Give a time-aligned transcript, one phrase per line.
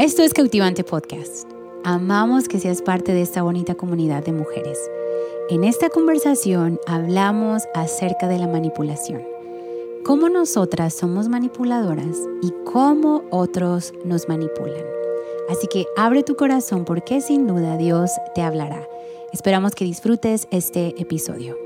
[0.00, 1.46] Esto es Cautivante Podcast.
[1.84, 4.78] Amamos que seas parte de esta bonita comunidad de mujeres.
[5.50, 9.20] En esta conversación hablamos acerca de la manipulación.
[10.02, 14.86] Cómo nosotras somos manipuladoras y cómo otros nos manipulan.
[15.50, 18.88] Así que abre tu corazón porque sin duda Dios te hablará.
[19.34, 21.58] Esperamos que disfrutes este episodio.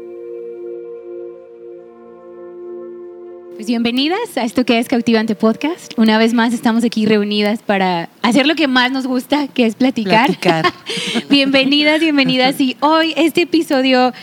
[3.54, 5.96] Pues bienvenidas a esto que es Cautivante Podcast.
[5.96, 9.74] Una vez más estamos aquí reunidas para hacer lo que más nos gusta, que es
[9.74, 10.26] platicar.
[10.26, 10.72] Platicar.
[11.28, 12.58] bienvenidas, bienvenidas.
[12.58, 14.14] Y hoy este episodio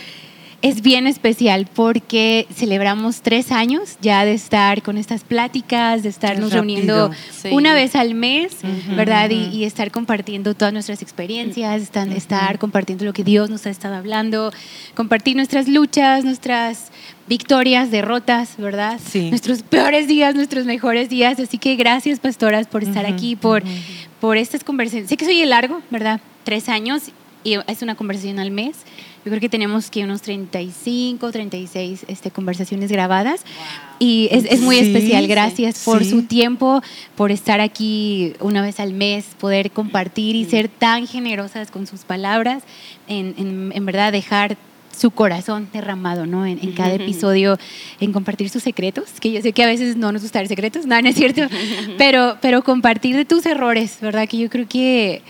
[0.62, 6.52] es bien especial porque celebramos tres años ya de estar con estas pláticas, de estarnos
[6.52, 7.48] Rápido, reuniendo sí.
[7.50, 8.58] una vez al mes,
[8.96, 9.28] ¿verdad?
[9.30, 13.70] Y, y estar compartiendo todas nuestras experiencias, estar, estar compartiendo lo que Dios nos ha
[13.70, 14.52] estado hablando,
[14.94, 16.92] compartir nuestras luchas, nuestras
[17.26, 19.00] victorias, derrotas, ¿verdad?
[19.04, 19.30] Sí.
[19.30, 21.40] Nuestros peores días, nuestros mejores días.
[21.40, 23.64] Así que gracias, pastoras, por estar aquí, por,
[24.20, 25.08] por estas conversaciones.
[25.08, 26.20] Sé que soy largo, ¿verdad?
[26.44, 27.02] Tres años
[27.44, 28.76] y es una conversación al mes.
[29.24, 33.44] Yo creo que tenemos que unos 35, 36 este, conversaciones grabadas.
[34.00, 35.22] Y es, es muy Sí, especial.
[35.24, 36.10] sí, Gracias por sí.
[36.10, 36.82] su tiempo,
[37.14, 42.00] por estar aquí una vez al mes, poder compartir y ser tan generosas con sus
[42.00, 42.64] palabras,
[43.06, 44.56] en, en, en verdad dejar
[44.96, 46.44] su corazón derramado, ¿no?
[46.44, 47.56] En, en cada episodio,
[48.00, 50.84] en compartir sus secretos, que yo sé que a veces no nos gusta dar secretos,
[50.84, 51.42] no, no es cierto,
[51.96, 54.28] pero, pero compartir de tus errores, ¿verdad?
[54.28, 55.22] Que yo creo que,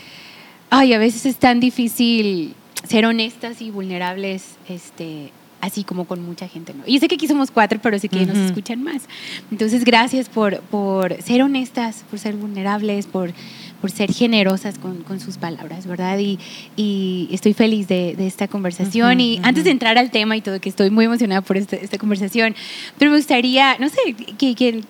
[0.70, 2.54] ay, a veces es tan difícil
[2.86, 6.82] ser honestas y vulnerables, este, así como con mucha gente, ¿no?
[6.86, 9.02] Y yo sé que aquí somos cuatro, pero sé que nos escuchan más.
[9.50, 13.32] Entonces, gracias por, por ser honestas, por ser vulnerables, por,
[13.80, 16.18] por ser generosas con, con sus palabras, ¿verdad?
[16.18, 16.40] Y,
[16.76, 19.20] y estoy feliz de, de esta conversación.
[19.20, 21.96] Y antes de entrar al tema y todo, que estoy muy emocionada por esta, esta
[21.96, 22.56] conversación,
[22.98, 24.80] pero me gustaría, no sé, que, que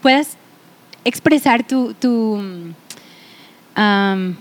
[0.00, 0.38] puedas
[1.04, 2.40] expresar tu, tu,
[3.74, 4.36] am,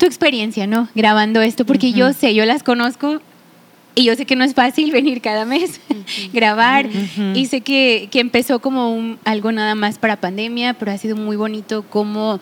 [0.00, 0.88] tu experiencia, ¿no?
[0.94, 3.20] Grabando esto, porque yo sé, yo las conozco
[3.94, 5.78] y yo sé que no es fácil venir cada mes,
[6.32, 6.88] grabar.
[7.34, 11.16] Y sé que, que empezó como un- algo nada más para pandemia, pero ha sido
[11.16, 12.40] muy bonito como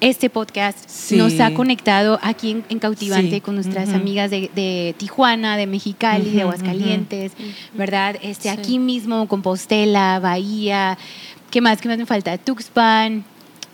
[0.00, 1.16] este podcast Sí.
[1.16, 3.40] nos ha conectado aquí en, en Cautivante Sí.
[3.40, 7.32] con nuestras amigas de, de Tijuana, de Mexicali, de Aguascalientes,
[7.74, 8.16] ¿verdad?
[8.22, 8.48] Este, Sí.
[8.48, 10.98] Aquí mismo, Compostela, Bahía,
[11.50, 11.80] ¿qué más?
[11.80, 12.36] ¿Qué más me falta?
[12.38, 13.24] Tuxpan.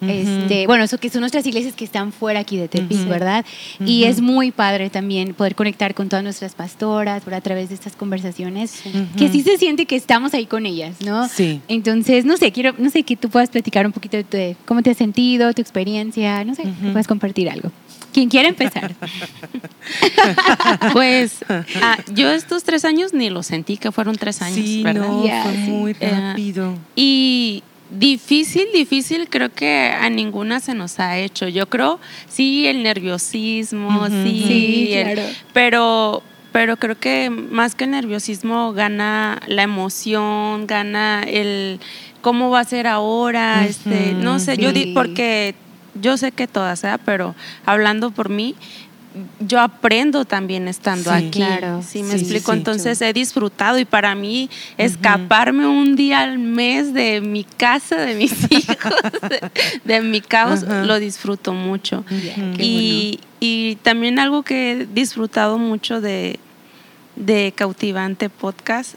[0.01, 3.07] Este, bueno, eso que son nuestras iglesias que están fuera aquí de Tepic.
[3.09, 3.45] ¿verdad?
[3.85, 7.75] Y es muy padre también poder conectar con todas nuestras pastoras por a través de
[7.75, 8.83] estas conversaciones,
[9.17, 11.29] que sí se siente que estamos ahí con ellas, ¿no?
[11.29, 11.61] Sí.
[11.69, 14.91] Entonces, no sé, quiero, no sé, que tú puedas platicar un poquito de cómo te
[14.91, 17.71] has sentido, tu experiencia, no sé, puedas compartir algo.
[18.13, 18.95] Quien quiera empezar.
[20.93, 21.39] Pues
[21.83, 25.07] ah, yo estos tres años ni lo sentí que fueron tres años, Sí, ¿verdad?
[25.09, 25.71] no, fue sí.
[25.71, 26.75] muy Eh, rápido.
[26.97, 31.49] Y difícil, difícil, creo que a ninguna se nos ha hecho.
[31.49, 35.29] Yo creo, sí, el nerviosismo, sí, Sí, el- claro.
[35.53, 36.23] pero,
[36.53, 41.81] pero creo que más que el nerviosismo gana la emoción, gana el
[42.21, 45.55] cómo va a ser ahora, este, no sé, yo di, porque
[45.95, 46.97] yo sé que todas, ¿eh?
[47.05, 47.35] pero
[47.65, 48.55] hablando por mí,
[49.41, 51.17] yo aprendo también estando Sí.
[51.17, 51.39] aquí.
[51.41, 51.83] Claro.
[51.83, 52.53] Sí, me Sí, explico.
[52.53, 52.59] sí.
[52.59, 58.15] Entonces he disfrutado y para mí escaparme un día al mes de mi casa, de
[58.15, 58.93] mis hijos,
[59.29, 59.51] de,
[59.85, 62.05] de mi caos, lo disfruto mucho.
[62.59, 66.39] Y, y también algo que he disfrutado mucho de,
[67.17, 68.95] de Cautivante Podcast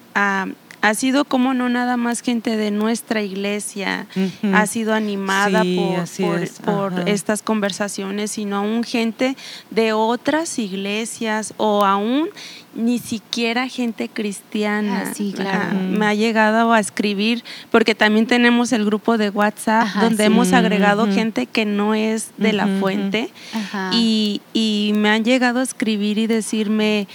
[0.81, 4.07] ha sido como no nada más gente de nuestra iglesia
[4.53, 7.03] ha sido animada Sí, por, así por, es, por ajá.
[7.05, 9.35] estas conversaciones, sino aún gente
[9.69, 12.29] de otras iglesias o aún
[12.73, 15.03] ni siquiera gente cristiana.
[15.07, 15.69] Ah, sí, claro.
[15.71, 20.23] Ah, me ha llegado a escribir, porque también tenemos el grupo de WhatsApp Ajá, donde
[20.23, 20.27] sí.
[20.27, 23.91] hemos agregado gente que no es de la fuente Ajá.
[23.93, 27.07] y, y me han llegado a escribir y decirme,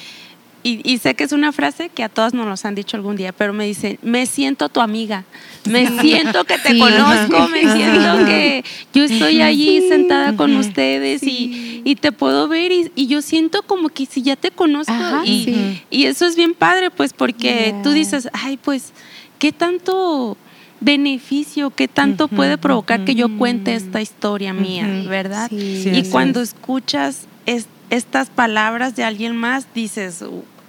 [0.62, 3.14] y, y sé que es una frase que a todas nos los han dicho algún
[3.16, 5.24] día, pero me dicen, me siento tu amiga,
[5.64, 6.78] me siento que te Sí.
[6.78, 7.76] conozco, me Ajá.
[7.76, 9.88] siento que yo estoy allí Sí.
[9.88, 11.82] sentada con ustedes Sí.
[11.84, 14.92] y, y te puedo ver y, y yo siento como que si ya te conozco
[14.92, 17.82] Ajá, y, eso es bien padre, pues porque Ya.
[17.82, 18.92] tú dices, ay, pues,
[19.38, 20.36] ¿qué tanto
[20.80, 25.50] beneficio, qué tanto puede provocar que yo cuente esta historia mía, verdad?
[25.50, 26.48] Y cuando es.
[26.50, 30.24] escuchas es- estas palabras de alguien más, dices,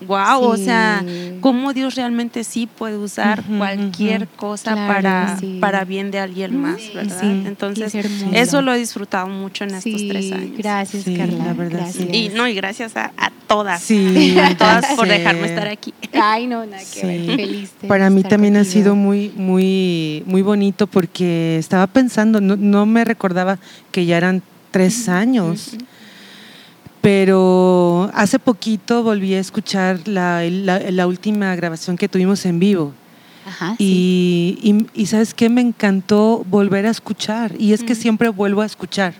[0.05, 1.03] wow, o sea,
[1.41, 5.57] cómo Dios realmente sí puede usar cualquier cosa Claro, para, sí.
[5.59, 7.17] para bien de alguien más, Sí, ¿verdad?
[7.19, 7.43] sí.
[7.47, 7.95] Entonces,
[8.33, 10.51] eso lo he disfrutado mucho en estos tres años.
[10.57, 11.45] Gracias, Sí, Carla.
[11.45, 12.05] la verdad, gracias.
[12.11, 12.15] sí.
[12.15, 13.81] Y no, y gracias a, a todas.
[13.81, 15.95] Sí, a todas por dejarme estar aquí.
[16.13, 17.07] Ay, no, nada que Sí.
[17.07, 17.35] ver.
[17.35, 17.71] Feliz.
[17.81, 22.85] de Para mí también ha sido muy, muy, muy bonito porque estaba pensando, no, no
[22.85, 23.57] me recordaba
[23.91, 25.75] que ya eran tres años.
[27.07, 32.91] Pero hace poquito volví a escuchar la, la, la última grabación que tuvimos en vivo.
[33.45, 34.57] Ajá, sí.
[34.61, 37.53] Y, y, y sabes qué, me encantó volver a escuchar.
[37.57, 39.13] Y es que siempre vuelvo a escuchar.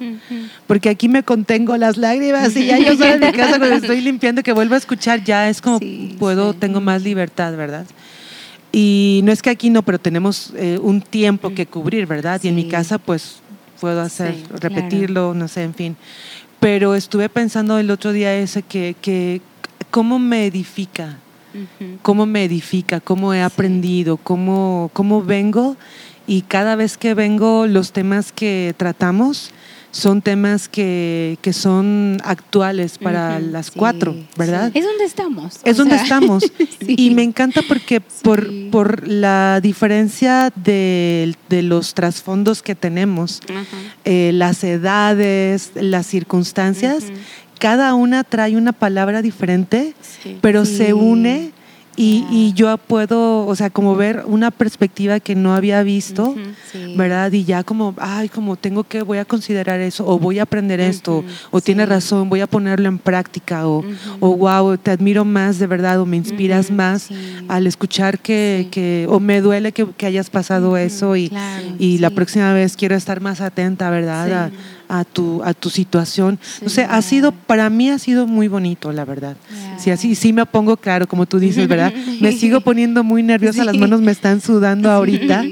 [0.68, 4.02] Porque aquí me contengo las lágrimas y ya yo soy en mi casa cuando estoy
[4.02, 6.58] limpiando que vuelvo a escuchar, ya es como Sí, puedo, sí.
[6.60, 7.86] tengo más libertad, ¿verdad?
[8.74, 12.42] Y no es que aquí no, pero tenemos eh, un tiempo que cubrir, ¿verdad?
[12.44, 13.38] Y en mi casa pues
[13.80, 14.58] puedo hacer, claro.
[14.60, 15.96] repetirlo, no sé, en fin.
[16.60, 19.42] Pero estuve pensando el otro día ese que, que
[19.92, 21.18] cómo me edifica,
[22.02, 25.78] cómo me edifica, cómo he aprendido, cómo, cómo vengo.
[26.26, 29.52] Y cada vez que vengo los temas que tratamos
[29.98, 34.72] son temas que, que son actuales para las Sí, cuatro, ¿verdad?
[34.76, 35.56] Es donde estamos.
[35.64, 36.44] Es donde sea, estamos.
[36.86, 36.96] sí.
[36.98, 38.70] Y me encanta porque por, Sí.
[38.72, 43.40] por la diferencia de, de los trasfondos que tenemos,
[44.06, 47.04] eh, las edades, las circunstancias,
[47.60, 50.38] cada una trae una palabra diferente Sí.
[50.42, 50.78] pero Sí.
[50.78, 51.52] se une
[51.98, 56.36] y, y yo puedo, o sea, como ver una perspectiva que no había visto.
[56.72, 56.96] Sí.
[56.96, 57.32] ¿verdad?
[57.32, 60.80] Y ya como, ay, como tengo que, voy a considerar eso, o voy a aprender
[60.80, 61.90] esto, o tiene sí.
[61.90, 63.84] razón, voy a ponerlo en práctica, o,
[64.20, 67.16] o wow, te admiro más de verdad, o me inspiras más sí.
[67.48, 71.98] al escuchar que, que, o me duele que, que hayas pasado eso y, claro, y
[72.00, 74.32] la próxima vez quiero estar más atenta, ¿verdad?
[74.34, 74.52] A,
[74.90, 76.40] a tu, a tu situación.
[76.62, 76.76] No Sí.
[76.76, 79.36] sé, ha sido, para mí ha sido muy bonito, la verdad.
[79.78, 81.94] Sí, así sí me pongo claro, como tú dices, ¿verdad?
[82.22, 85.44] Me sigo poniendo muy nerviosa, las manos me están sudando ahorita.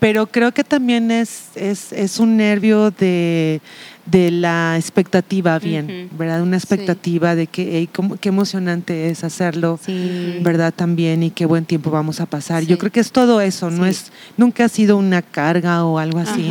[0.00, 3.60] Pero creo que también es, es, es un nervio de,
[4.06, 6.08] de la expectativa bien.
[6.16, 6.42] ¿verdad?
[6.42, 10.38] Una expectativa de que, hey, cómo- qué emocionante es hacerlo, Sí.
[10.42, 10.72] ¿verdad?
[10.74, 12.62] También y qué buen tiempo vamos a pasar.
[12.64, 16.20] Yo creo que es todo eso, no es, nunca ha sido una carga o algo
[16.20, 16.48] así.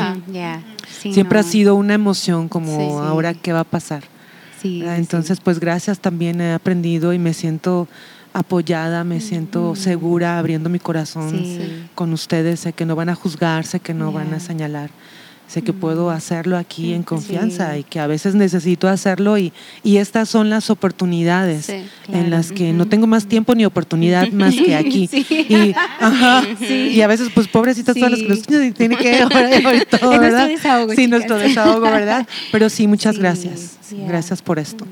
[1.00, 1.40] Siempre no.
[1.40, 3.08] ha sido una emoción como Sí, sí.
[3.08, 4.04] ahora qué va a pasar.
[4.62, 4.96] Sí, ¿verdad?
[4.96, 5.02] sí.
[5.02, 7.88] Entonces, pues gracias también he aprendido y me siento
[8.40, 11.60] apoyada, me siento segura abriendo mi corazón Sí.
[11.96, 12.60] con ustedes.
[12.62, 14.90] Sé que no van a juzgar, sé que no van a señalar.
[15.48, 17.80] Sé que puedo hacerlo aquí en confianza Sí.
[17.80, 22.22] y que a veces necesito hacerlo y, y estas son las oportunidades Sí, claro.
[22.26, 25.08] en las que no tengo más tiempo ni oportunidad más que aquí.
[25.08, 25.26] Sí.
[25.30, 28.42] Y, ajá, y a veces, pues pobrecitas todas las que nos
[28.76, 29.50] tienen que orar
[29.90, 30.48] todo, Es nuestro ¿verdad?
[30.50, 31.10] desahogo, Sí, chicas.
[31.12, 32.28] nuestro desahogo, ¿verdad?
[32.52, 33.78] Pero sí, muchas gracias.
[34.06, 34.86] Gracias por esto.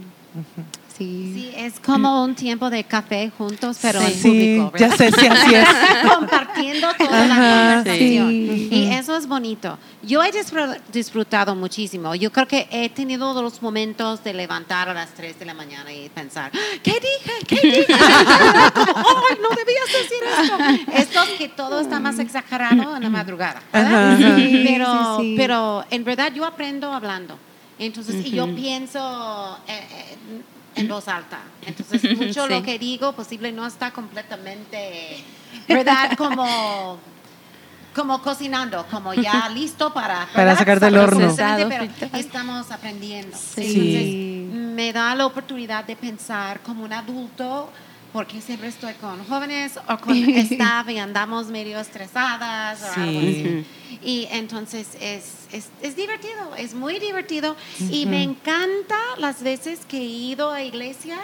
[0.97, 1.31] Sí.
[1.35, 4.71] Sí, es como un tiempo de café juntos, pero en Sí, público.
[4.77, 4.97] ya ¿verdad?
[4.97, 5.67] sé, sí, así es.
[6.15, 8.29] Compartiendo toda Ajá, la conversación.
[8.29, 8.69] sí.
[8.71, 9.77] Y eso es bonito.
[10.03, 12.15] Yo he disfr- disfrutado muchísimo.
[12.15, 15.91] Yo creo que he tenido los momentos de levantar a las 3 de la mañana
[15.91, 16.51] y pensar,
[16.81, 17.33] ¿qué dije?
[17.45, 17.85] ¿Qué dije?
[17.93, 20.91] ¡Ay, no debías decir esto!
[20.93, 23.61] Estos que todo está más exagerado en la madrugada.
[23.73, 24.17] ¿verdad?
[24.65, 27.37] Pero, pero en verdad yo aprendo hablando.
[27.77, 30.41] Entonces, y yo pienso eh, eh,
[30.75, 31.39] en voz alta.
[31.65, 32.53] Entonces, mucho Sí.
[32.53, 35.23] lo que digo posible no está completamente,
[35.67, 36.11] ¿verdad?
[36.17, 36.97] Como,
[37.93, 41.33] como cocinando, como ya listo para, Para sacar del horno.
[41.35, 43.35] Pero estamos aprendiendo.
[43.37, 43.61] Sí.
[43.61, 47.69] Entonces, me da la oportunidad de pensar como un adulto
[48.15, 50.15] porque siempre estoy con jóvenes o con
[50.53, 53.27] staff y andamos medio estresadas o algo Sí.
[53.27, 53.65] así.
[54.01, 57.57] Y entonces es, es, es divertido, es muy divertido.
[57.91, 61.19] Y me encanta las veces que he ido a iglesias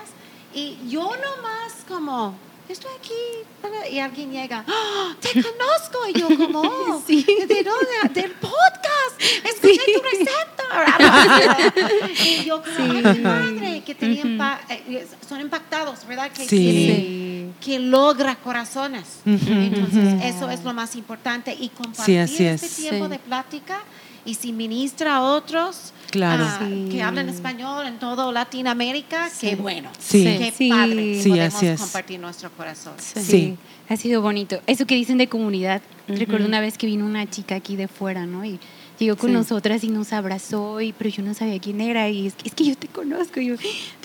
[0.53, 2.35] y yo nomás como,
[2.71, 7.23] estoy aquí, y alguien llega, ¡Ah, te conozco, y yo como, "Oh, Sí.
[7.25, 8.21] ¿de dónde?
[8.21, 11.73] Del podcast, escuché tu receta.
[12.25, 16.31] y yo como, "Ay, qué padre, que tenían eh, son impactados, ¿verdad?
[16.31, 16.57] Que, Sí.
[16.57, 19.19] que- que logra corazones.
[19.25, 21.55] Entonces, eso es lo más importante.
[21.59, 22.75] Y compartir este es.
[22.75, 23.81] tiempo de plática
[24.25, 26.43] y si ministra a otros Claro.
[26.47, 26.89] ah, Sí.
[26.91, 29.89] que hablan español en todo Latinoamérica, qué bueno.
[29.99, 30.23] Sí.
[30.23, 30.69] Qué Sí.
[30.69, 31.21] padre.
[31.21, 31.79] Sí, podemos así es.
[31.81, 32.93] compartir nuestro corazón.
[32.97, 33.21] Sí.
[33.21, 33.57] Sí.
[33.89, 34.61] Ha sido bonito.
[34.67, 35.81] Eso que dicen de comunidad.
[36.07, 38.45] Recuerdo una vez que vino una chica aquí de fuera, ¿no?
[38.45, 38.59] Y
[38.99, 39.33] llegó con Sí.
[39.33, 42.07] nosotras y nos abrazó, y, pero yo no sabía quién era.
[42.09, 43.39] Y es que, es que yo te conozco.
[43.39, 43.55] Y yo,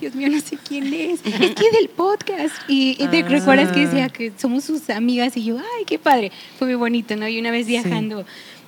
[0.00, 1.20] Dios mío, no sé quién es.
[1.24, 2.54] es que del podcast.
[2.68, 3.28] Y, y te Ah.
[3.28, 5.36] recuerdas que decía que somos sus amigas.
[5.36, 6.32] Y yo, ay, qué padre.
[6.58, 7.28] Fue muy bonito, ¿no?
[7.28, 8.24] Y una vez viajando,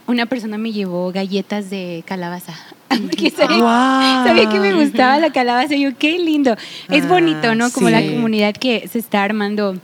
[0.07, 2.55] una persona me llevó galletas de calabaza.
[2.89, 4.27] Porque sabía, Wow.
[4.27, 5.75] sabía que me gustaba la calabaza.
[5.75, 6.53] Y yo, qué lindo.
[6.89, 7.71] Es Ah, bonito, ¿no?
[7.71, 8.09] Como la sí.
[8.15, 9.77] comunidad que se está armando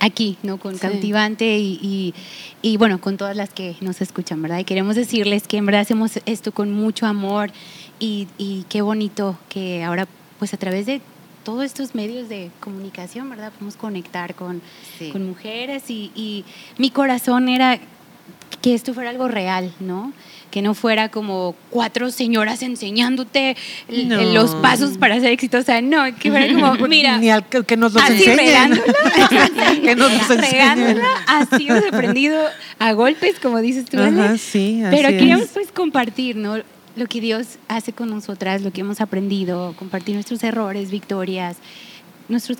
[0.00, 0.58] aquí, ¿no?
[0.58, 0.80] Con Sí.
[0.80, 2.14] Cautivante y, y,
[2.62, 4.58] y, bueno, con todas las que nos escuchan, ¿verdad?
[4.58, 7.50] Y queremos decirles que en verdad hacemos esto con mucho amor
[7.98, 10.06] y, y qué bonito que ahora,
[10.38, 11.00] pues a través de
[11.44, 13.50] todos estos medios de comunicación, ¿verdad?
[13.52, 14.60] Podemos conectar con,
[14.98, 15.10] Sí.
[15.10, 16.44] con mujeres y, y
[16.78, 17.78] mi corazón era
[18.60, 20.12] que esto fuera algo real, ¿no?
[20.50, 23.56] Que no fuera como cuatro señoras enseñándote
[23.88, 24.20] No.
[24.32, 27.92] los pasos para ser exitosa, no, que fuera como, mira, Ni al que, que nos
[27.92, 28.80] los así enseñen.
[29.82, 31.00] que nos los enseñen.
[31.26, 32.40] así hemos aprendido
[32.78, 34.20] a golpes, como dices tú, Ale.
[34.20, 35.14] Ajá, sí, así Pero es.
[35.18, 36.56] queríamos pues compartir, ¿no?
[36.96, 41.56] Lo que Dios hace con nosotras, lo que hemos aprendido, compartir nuestros errores, victorias,
[42.28, 42.58] nuestros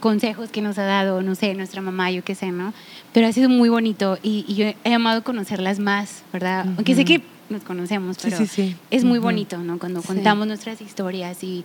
[0.00, 2.72] consejos que nos ha dado, no sé, nuestra mamá, yo qué sé, ¿no?
[3.12, 6.66] Pero ha sido muy bonito y, y yo he amado conocerlas más, ¿verdad?
[6.76, 8.76] Aunque sé que nos conocemos, Sí, pero sí, sí.
[8.90, 9.26] es muy Ujú.
[9.28, 9.78] bonito, ¿no?
[9.78, 10.06] Cuando Sí.
[10.08, 11.64] contamos nuestras historias y,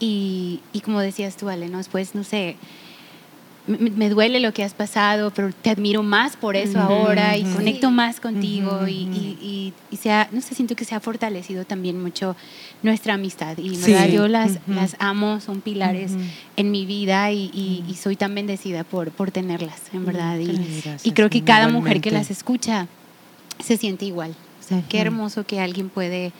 [0.00, 1.78] y, y como decías tú, Ale, ¿no?
[1.78, 2.56] Después, no sé,
[3.66, 7.44] me, me duele lo que has pasado, pero te admiro más por eso ahora y
[7.44, 11.00] conecto más contigo y, y, y, y se ha- no sé, siento que se ha
[11.00, 12.36] fortalecido también mucho
[12.82, 16.12] nuestra amistad y Sí, verdad yo las, las amo, son pilares
[16.56, 20.38] en mi vida y, y- y soy tan bendecida por, por tenerlas, en verdad.
[20.38, 22.86] Y, creo que cada mujer que las escucha
[23.64, 24.34] se siente igual.
[24.60, 26.32] O sea, qué hermoso que alguien puede,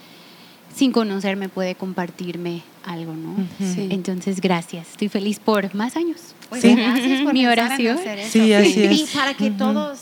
[0.75, 3.37] sin conocerme, puede compartirme algo, ¿no?
[3.61, 3.87] Sí.
[3.91, 4.91] Entonces, gracias.
[4.91, 6.35] Estoy feliz por más años.
[6.61, 6.75] Pues Sí.
[6.75, 7.99] gracias por Mi en oración.
[7.99, 8.33] hacer eso.
[8.33, 9.11] Sí, así Y es.
[9.11, 9.57] para que Ujú.
[9.59, 9.99] todos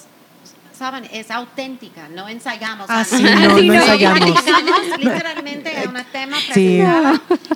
[0.77, 2.87] saben, es auténtica, no ensayamos.
[2.91, 3.19] Ah, antes.
[3.19, 3.75] sí, no, no no.
[3.75, 4.31] ensayamos.
[4.99, 6.81] Literalmente a un tema Sí.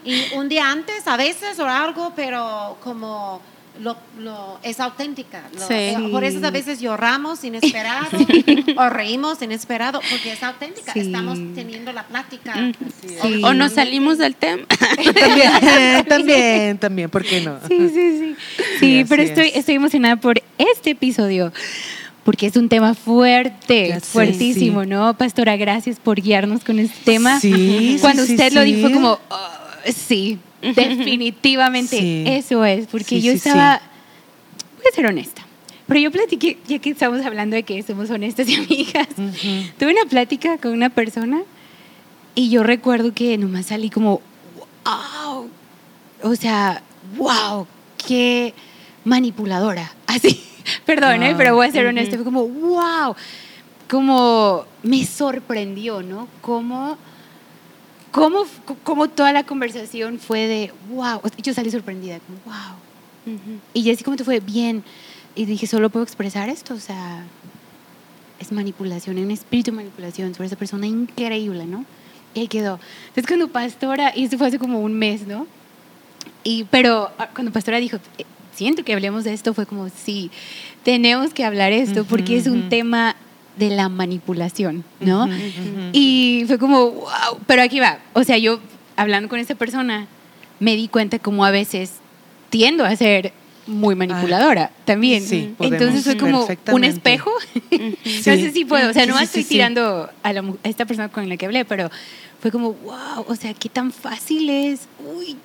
[0.04, 3.40] Y un día antes, a veces, o algo, pero como
[3.80, 5.42] lo, lo- es auténtica.
[5.54, 5.74] Lo- Sí.
[5.74, 8.06] eh, Por eso a veces lloramos inesperado
[8.76, 10.92] o reímos inesperado, porque es auténtica.
[10.92, 11.00] Sí.
[11.00, 12.54] Estamos teniendo la plática.
[13.22, 13.42] Sí.
[13.44, 14.64] O nos salimos del tema.
[15.14, 17.58] También, también, también, ¿por qué no?
[17.68, 18.36] Sí, sí, sí.
[18.80, 19.56] Sí, pero estoy, es.
[19.56, 21.52] estoy emocionada por este episodio.
[22.24, 24.88] Porque es un tema fuerte, sé, fuertísimo, sí.
[24.88, 25.16] ¿no?
[25.16, 27.38] Pastora, gracias por guiarnos con este tema.
[27.38, 29.48] Sí, Cuando sí, sí, usted lo dijo, como, "Oh,
[29.94, 32.24] sí, definitivamente Sí.
[32.26, 32.86] eso es.
[32.86, 33.80] Porque Sí, yo sí, estaba,
[34.76, 35.42] voy a ser honesta,
[35.86, 39.66] pero yo platiqué, ya que estamos hablando de que somos honestas y amigas, Ujú.
[39.78, 41.42] tuve una plática con una persona
[42.34, 44.20] y yo recuerdo que nomás salí como,
[44.84, 45.48] wow,
[46.22, 46.82] o sea,
[47.16, 47.66] wow,
[48.06, 48.52] qué
[49.04, 49.92] manipuladora.
[50.06, 50.42] Así,
[50.84, 51.28] perdón, ¿eh?
[51.30, 51.38] Wow.
[51.38, 51.90] pero voy a ser Ujú.
[51.90, 53.14] honesta, fue como, wow,
[53.88, 56.28] como me sorprendió, ¿no?
[56.40, 56.98] Cómo,
[58.16, 58.44] cómo,
[58.82, 63.34] cómo toda la conversación fue de, wow, yo salí sorprendida, como, wow.
[63.34, 63.60] Ujú.
[63.74, 64.40] Y Jessy, ¿cómo te fue?
[64.40, 64.82] Bien.
[65.34, 67.22] Y dije, solo puedo expresar esto, o sea,
[68.40, 71.84] es manipulación, un espíritu de manipulación sobre esa persona increíble, ¿no?
[72.34, 72.80] Y ahí quedó.
[73.08, 75.46] Entonces cuando Pastora, y esto fue hace como un mes, ¿no?
[76.42, 80.30] Y, pero ah, cuando Pastora dijo, "Eh, siento que hablemos de esto, fue como, sí,
[80.84, 82.68] tenemos que hablar esto porque es un ujú.
[82.70, 83.14] tema
[83.56, 85.28] de la manipulación, ¿no?
[85.92, 87.98] Y fue como, wow, pero aquí va.
[88.12, 88.60] O sea, yo
[88.96, 90.06] hablando con esa persona,
[90.60, 91.92] me di cuenta como a veces
[92.50, 93.32] tiendo a ser
[93.66, 95.22] muy manipuladora también.
[95.22, 97.32] sí, podemos Entonces fue como un espejo.
[97.70, 101.08] No sé si puedo, o sea, no sí, estoy tirando a, la a esta persona
[101.08, 101.90] con la que hablé, pero
[102.40, 104.88] fue como, wow, o sea, qué tan fácil es.
[105.16, 105.36] Uy,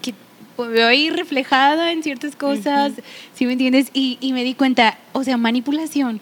[0.00, 0.14] que
[0.58, 2.92] veo ahí reflejada en ciertas cosas,
[3.34, 3.88] ¿sí me entiendes?
[3.92, 6.20] Y, y me di cuenta, o sea, manipulación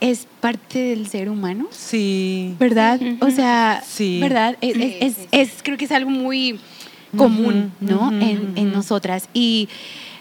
[0.00, 1.66] es parte del ser humano.
[1.70, 2.54] Sí.
[2.58, 3.00] ¿verdad?
[3.20, 4.18] O sea, Sí.
[4.20, 4.56] ¿verdad?
[4.60, 5.28] Es, Sí, es- es- sí, sí.
[5.32, 6.58] es- creo que es algo muy
[7.16, 8.10] común, ¿no?
[8.12, 9.28] en, en nosotras.
[9.32, 9.68] Y,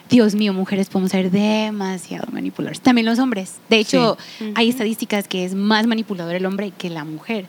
[0.10, 2.80] Dios mío, mujeres podemos ser demasiado manipuladores.
[2.80, 3.56] También los hombres.
[3.70, 4.52] De hecho, Sí.
[4.56, 7.48] hay estadísticas que es más manipulador el hombre que la mujer.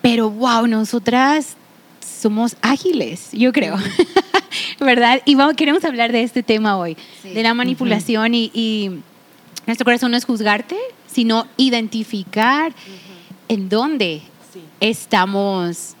[0.00, 1.56] Pero, wow, nosotras
[2.00, 3.76] somos ágiles, yo creo.
[4.80, 5.20] ¿Verdad?
[5.24, 7.30] Y vamos, queremos hablar de este tema hoy, Sí.
[7.30, 8.90] de la manipulación y, y
[9.66, 10.76] nuestro corazón no es juzgarte,
[11.16, 12.74] sino identificar
[13.48, 14.20] en dónde
[14.52, 14.60] Sí.
[14.80, 15.94] estamos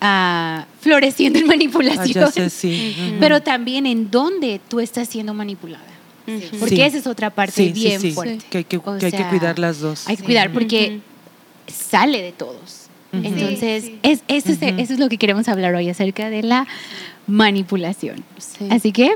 [0.00, 2.94] ah, floreciendo en Ah, manipulación, sé, sí.
[3.18, 5.84] Pero también en dónde tú estás siendo manipulada.
[6.60, 6.82] Porque Sí.
[6.82, 8.44] esa es otra parte Sí, bien sí, fuerte.
[8.48, 10.06] Que hay que, O que hay que cuidar las dos.
[10.06, 11.00] Hay que cuidar porque
[11.66, 12.86] sale de todos.
[13.12, 13.98] Entonces, Sí, sí.
[14.02, 16.66] Es, eso, es, eso es lo que queremos hablar hoy acerca de la
[17.26, 18.22] manipulación.
[18.38, 18.68] Sí.
[18.70, 19.14] Así que,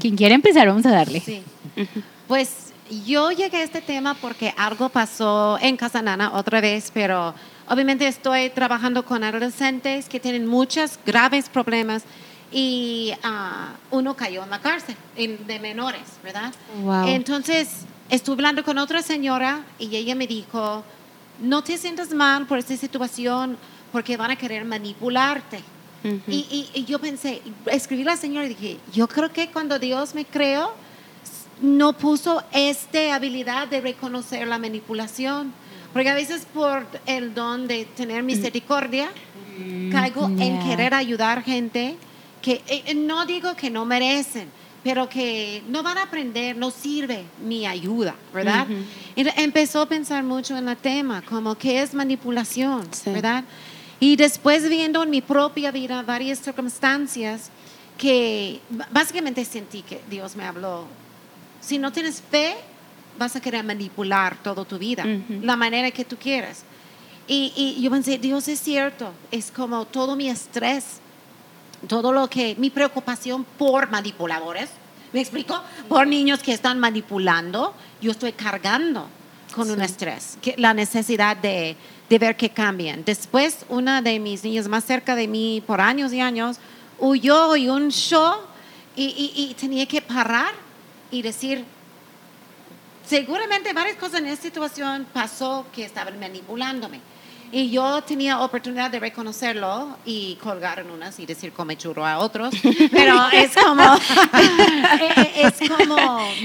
[0.00, 1.22] quien quiera empezar, vamos a darle.
[2.28, 2.72] Pues
[3.06, 7.34] yo llegué a este tema porque algo pasó en Casa Nana otra vez, pero
[7.68, 12.02] obviamente estoy trabajando con adolescentes que tienen muchos graves problemas
[12.52, 16.52] y ah, uno cayó en la cárcel en- de menores, ¿verdad?
[16.82, 17.06] Wow.
[17.08, 17.68] Entonces
[18.08, 20.82] estuve hablando con otra señora y ella me dijo,
[21.40, 23.56] no te sientas mal por esta situación
[23.92, 25.60] porque van a querer manipularte.
[26.02, 26.20] Ujú.
[26.26, 29.78] Y, y- y yo pensé, escribí a la señora y dije, yo creo que cuando
[29.78, 30.72] Dios me creó,
[31.60, 35.52] no puso esta habilidad de reconocer la manipulación.
[35.92, 39.10] Porque a veces por el don de tener misericordia,
[39.90, 41.96] caigo en querer ayudar gente
[42.40, 44.48] que eh, eh, no digo que no merecen,
[44.82, 48.66] pero que no van a aprender, no sirve mi ayuda, ¿verdad?
[49.14, 53.10] Y empezó a pensar mucho en el tema, como que es manipulación, Sí.
[53.10, 53.44] ¿verdad?
[53.98, 57.50] Y después viendo en mi propia vida varias circunstancias
[57.98, 60.86] que básicamente sentí que Dios me habló.
[61.60, 62.54] Si no tienes fe,
[63.18, 65.04] vas a querer manipular toda tu vida,
[65.42, 66.62] la manera que tú quieras.
[67.28, 71.00] Y, y yo pensé, Dios es cierto, es como todo mi estrés,
[71.86, 74.68] todo lo que, mi preocupación por manipuladores,
[75.12, 75.60] ¿me explico?
[75.88, 79.06] Por niños que están manipulando, yo estoy cargando
[79.54, 81.76] con un estrés, que, la necesidad de,
[82.08, 83.04] de ver que cambien.
[83.04, 86.56] Después, una de mis niñas más cerca de mí por años y años
[86.98, 88.34] huyó y un show
[88.96, 90.52] y, y- y tenía que parar
[91.10, 91.64] y decir,
[93.06, 97.00] seguramente varias cosas en esta situación pasó que estaban manipulándome.
[97.52, 102.18] Y yo tenía oportunidad de reconocerlo y colgar en unas y decir come churro a
[102.18, 102.54] otros.
[102.92, 103.82] Pero es como,
[105.00, 105.96] eh, es como,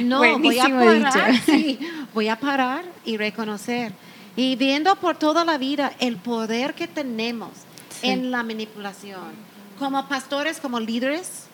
[0.04, 1.78] no, voy a parar, sí,
[2.14, 3.94] voy a parar y reconocer.
[4.36, 7.50] Y viendo por toda la vida el poder que tenemos
[8.02, 8.10] Sí.
[8.10, 9.32] en la manipulación.
[9.80, 11.46] Como pastores, como líderes,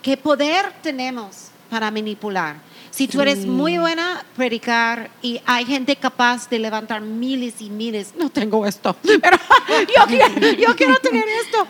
[0.00, 2.56] ¿qué poder tenemos para manipular?
[2.90, 8.12] Si tú eres muy buena predicar y hay gente capaz de levantar miles y miles,
[8.18, 9.36] no tengo esto, pero
[9.96, 11.66] yo quiero, yo quiero tener esto.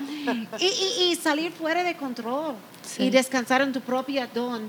[0.59, 3.03] Y, y- y salir fuera de control Sí.
[3.05, 4.63] y descansar en tu propio don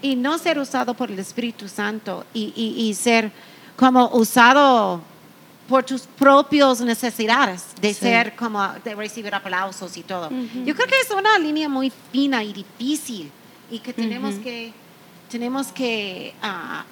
[0.00, 3.32] y no ser usado por el Espíritu Santo y, y- ser
[3.76, 5.00] como usado
[5.68, 8.00] por tus propias necesidades de Sí.
[8.00, 10.30] ser como de recibir aplausos y todo.
[10.64, 13.32] Yo creo que es una línea muy fina y difícil
[13.70, 14.72] y que tenemos que
[15.30, 16.84] tenemos que ah,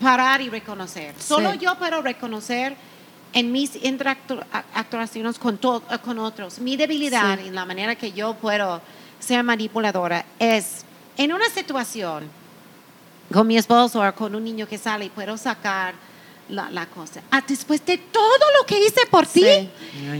[0.00, 1.14] parar y reconocer.
[1.18, 1.58] Solo Sí.
[1.62, 2.74] yo puedo reconocer
[3.32, 7.46] en mis interactuaciones con, to- con otros mi debilidad Sí.
[7.48, 8.80] y la manera que yo puedo
[9.18, 10.84] ser manipuladora es
[11.16, 12.28] en una situación
[13.32, 15.94] con mi esposo o con un niño que sale y puedo sacar
[16.50, 17.22] la, la cosa.
[17.30, 19.68] Ah, después de todo lo que hice por ti, Sí.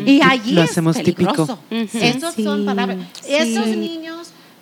[0.06, 1.32] y allí Lo es hacemos típico.
[1.32, 1.58] peligroso.
[1.70, 1.98] Ujú.
[1.98, 2.98] Esas son Sí, palabras.
[3.20, 3.26] sí.
[3.34, 4.03] Esos niños,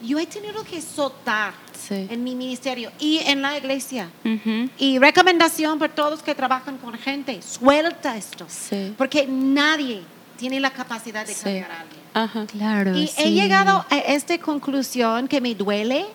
[0.02, 2.06] yo he tenido que soltar Sí.
[2.10, 4.08] en mi ministerio y en la iglesia.
[4.24, 4.68] Ujú.
[4.78, 8.46] Y recomendación para todos que trabajan con gente, suelta esto.
[8.48, 8.94] Sí.
[8.96, 10.02] Porque nadie
[10.38, 11.42] tiene la capacidad de Sí.
[11.44, 12.00] cambiar a alguien.
[12.14, 12.46] Ajá.
[12.46, 12.96] Claro.
[12.96, 16.06] Y he llegado a esta conclusión que me duele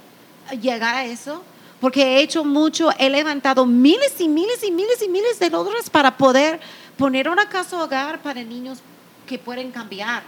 [0.62, 1.44] llegar a eso,
[1.82, 5.90] porque he hecho mucho, he levantado miles y miles y miles y miles de dólares
[5.90, 6.60] para poder
[6.98, 8.80] poner una casa hogar para niños
[9.28, 10.24] que pueden cambiar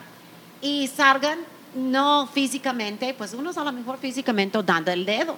[0.62, 1.39] y salgan
[1.75, 5.36] no físicamente, pues unos a lo mejor físicamente dando el dedo.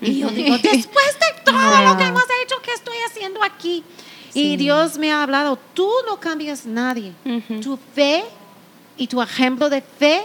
[0.00, 3.84] Y yo digo, después de todo lo que hemos hecho, ¿qué estoy haciendo aquí?
[4.32, 7.12] Y Dios me ha hablado, tú no cambias nadie.
[7.60, 8.24] Tu fe
[8.96, 10.22] y tu ejemplo de fe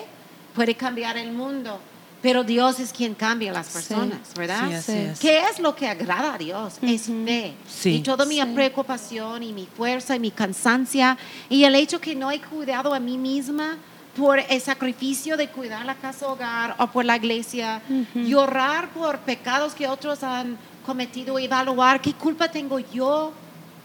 [0.53, 1.79] puede cambiar el mundo,
[2.21, 4.81] pero Dios es quien cambia a las personas, ¿verdad?
[4.81, 5.19] Sí, es.
[5.19, 6.75] ¿Qué es lo que agrada a Dios?
[6.81, 7.53] Es fe.
[7.67, 7.95] Sí.
[7.95, 11.17] Y toda mi preocupación y mi fuerza y mi cansancia
[11.49, 13.77] y el hecho que no he cuidado a mí misma
[14.15, 17.81] por el sacrificio de cuidar la casa hogar o por la iglesia,
[18.13, 23.33] llorar por pecados que otros han cometido, evaluar qué culpa tengo yo.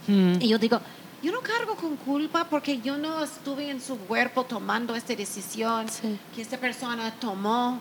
[0.06, 0.34] Mm.
[0.40, 0.80] Y yo digo,
[1.22, 5.88] yo no cargo con culpa porque yo no estuve en su cuerpo tomando esta decisión
[5.88, 6.18] Sí.
[6.34, 7.78] que esta persona tomó.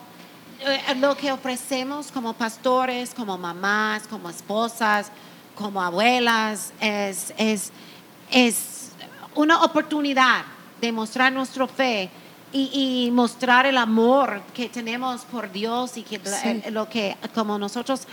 [0.61, 5.11] Eh, Lo que ofrecemos como pastores, como mamás, como esposas,
[5.55, 7.71] como abuelas, es, es,
[8.31, 8.89] es
[9.35, 10.43] una oportunidad
[10.81, 12.09] de mostrar nuestra fe
[12.51, 16.61] y, y mostrar el amor que tenemos por Dios y que Sí.
[16.65, 18.07] eh, lo que como nosotros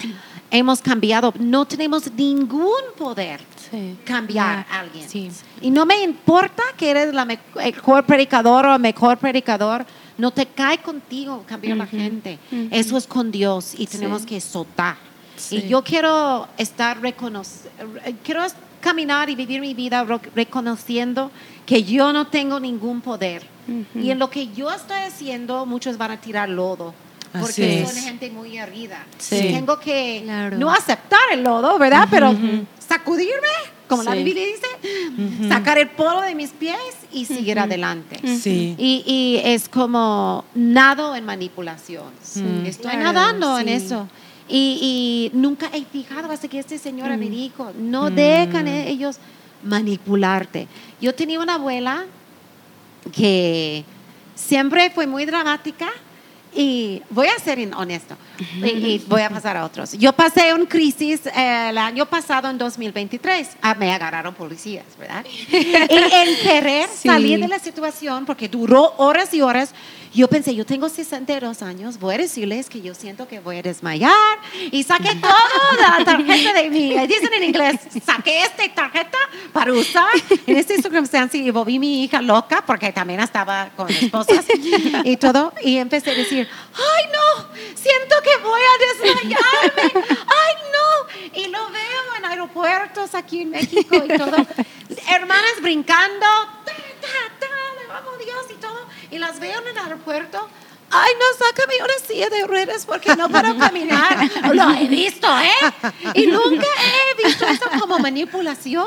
[0.51, 1.33] hemos cambiado.
[1.39, 3.97] No tenemos ningún poder Sí.
[4.05, 5.09] cambiar Ya, a alguien.
[5.09, 5.31] sí.
[5.61, 9.85] Y no me importa que eres la mejor predicador o el mejor predicador,
[10.19, 12.39] no te cae contigo cambiar la gente.
[12.53, 12.69] ujú.
[12.71, 14.97] Eso es con Dios y tenemos que soltar.
[15.51, 17.67] Y yo quiero estar reconoc-
[18.05, 18.43] eh, quiero
[18.81, 21.31] caminar y vivir mi vida reconociendo
[21.67, 23.56] que yo no tengo ningún poder.
[23.69, 23.99] Ujú.
[24.05, 26.95] Y en lo que yo estoy haciendo, muchos van a tirar lodo.
[27.33, 27.91] Así Porque es.
[27.91, 29.05] son gente muy herida.
[29.19, 29.41] Sí.
[29.53, 30.57] Tengo que Claro.
[30.59, 32.09] no aceptar el lodo, ¿verdad?
[32.11, 32.35] Pero
[32.79, 33.49] sacudirme,
[33.89, 34.23] como la Sí.
[34.25, 36.77] Biblia dice, sacar el polvo de mis pies
[37.13, 38.19] y seguir adelante.
[38.41, 38.75] Sí.
[38.79, 42.05] Y, y es como nado en manipulación.
[42.37, 42.67] Mm.
[42.67, 44.09] Estoy Claro, nadando en eso.
[44.49, 49.19] Y, y nunca he fijado hasta que este señor me dijo, no dejan ellos
[49.63, 50.69] manipularte.
[51.01, 52.05] Yo tenía una abuela
[53.13, 53.85] que
[54.35, 55.89] siempre fue muy dramática
[56.55, 58.17] y voy a ser honesto
[58.63, 59.93] y, y voy a pasar a otros.
[59.93, 63.57] Yo pasé una crisis eh, el año pasado, en 2023.
[63.61, 65.25] Ah, me agarraron policías, ¿verdad?
[65.53, 67.09] y en querer Sí.
[67.09, 69.75] salir de la situación, porque duró horas y horas,
[70.17, 73.63] yo pensé, yo tengo 62 años, voy a decirles que yo siento que voy a
[73.63, 74.39] desmayar.
[74.71, 79.19] Y saqué toda la tarjeta de mi, dicen en inglés, saqué esta tarjeta
[79.53, 80.09] para usar
[80.47, 84.47] en esta circunstancia y volví mi hija loca porque también estaba con esposas
[85.05, 85.53] y todo.
[85.63, 91.41] Y empecé a decir, ay no, siento que voy a desmayarme, ay no.
[91.43, 94.37] Y lo veo en aeropuertos aquí en México y todo.
[95.09, 96.27] Hermanas brincando,
[96.65, 97.36] ta,
[97.97, 98.87] amo Dios y todo.
[99.11, 100.49] Y las veo en el aeropuerto.
[100.91, 104.31] Ay, no, sácame una silla de ruedas porque no puedo caminar.
[104.55, 105.93] Lo he visto, ¿eh?
[106.15, 108.87] Y nunca he visto eso como manipulación.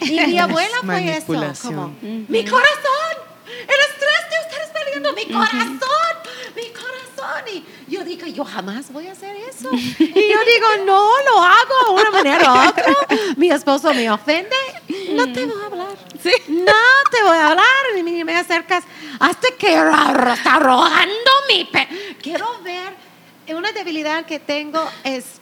[0.00, 1.26] Y mi abuela fue eso,
[1.62, 3.14] como, mi corazón,
[3.46, 6.14] el estrés de ustedes peleando, mi corazón,
[6.56, 7.48] mi corazón.
[7.52, 9.68] Y yo digo, yo jamás voy a hacer eso.
[9.72, 12.94] Y yo digo, no, lo hago de una manera u otra.
[13.36, 14.56] Mi esposo me ofende,
[15.10, 15.96] no te voy a hablar.
[16.48, 17.81] No te voy a hablar,
[18.24, 18.84] me acercas
[19.20, 21.88] hasta que está rogando mi pe.
[22.22, 22.92] Quiero ver,
[23.54, 25.40] una debilidad que tengo es,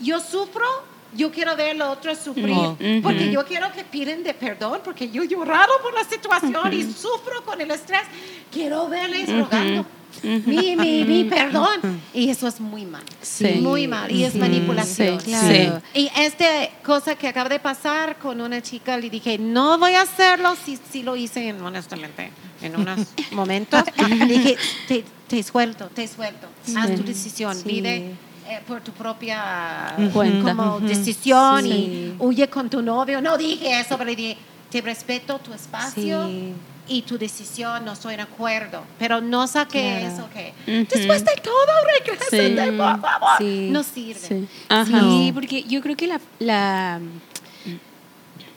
[0.00, 0.64] yo sufro,
[1.12, 2.76] yo quiero ver a otros sufrir, Oh.
[3.02, 6.82] porque yo quiero que piden de perdón, porque yo he llorado por la situación y
[6.92, 8.02] sufro con el estrés.
[8.50, 9.86] Quiero verles rogando.
[10.22, 12.00] Mi, mi, mi perdón.
[12.12, 13.02] Y eso es muy mal.
[13.22, 13.58] Sí.
[13.60, 14.10] Muy mal.
[14.10, 15.20] Y es Sí, manipulación.
[15.20, 15.82] sí, claro.
[15.94, 16.46] Y esta
[16.84, 20.78] cosa que acaba de pasar con una chica, le dije, no voy a hacerlo, sí,
[20.90, 22.30] sí lo hice en- honestamente
[22.62, 23.00] en unos
[23.32, 23.82] momentos.
[24.08, 24.56] Le dije,
[24.88, 26.46] te, te suelto, te suelto,
[26.76, 27.62] haz tu decisión, Sí.
[27.66, 28.14] vive
[28.48, 30.54] eh, por tu propia Cuenta.
[30.54, 31.70] como decisión Sí.
[31.70, 33.20] y huye con tu novio.
[33.20, 34.36] No dije eso, pero le dije,
[34.70, 36.26] te respeto tu espacio.
[36.26, 36.52] Sí.
[36.86, 38.82] Y tu decisión, no estoy de acuerdo.
[38.98, 40.14] Pero no saqué Claro.
[40.14, 40.52] eso que
[40.90, 41.54] después de todo
[41.98, 42.76] regresen, Sí.
[42.76, 43.38] por favor.
[43.38, 43.68] Sí.
[43.70, 44.20] No sirve.
[44.20, 45.00] Sí, Ajá.
[45.00, 46.20] Sí, porque yo creo que la...
[46.40, 47.00] la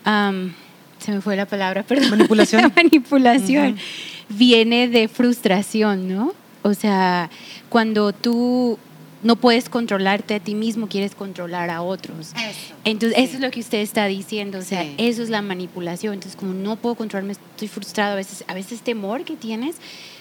[0.03, 0.53] am,
[0.99, 2.09] se me fue la palabra, perdón.
[2.11, 2.61] Manipulación.
[2.63, 3.77] La manipulación
[4.29, 6.33] viene de frustración, ¿no?
[6.63, 7.29] O sea,
[7.69, 8.77] cuando tú
[9.27, 12.29] no puedes controlarte a ti mismo, quieres controlar a otros.
[12.29, 12.73] Eso.
[12.85, 13.23] Entonces, Sí.
[13.25, 14.95] eso es lo que usted está diciendo, o sea, Sí.
[14.97, 16.13] eso es la manipulación.
[16.13, 19.75] Entonces, como no puedo controlarme, estoy frustrado, a veces, a veces temor que tienes,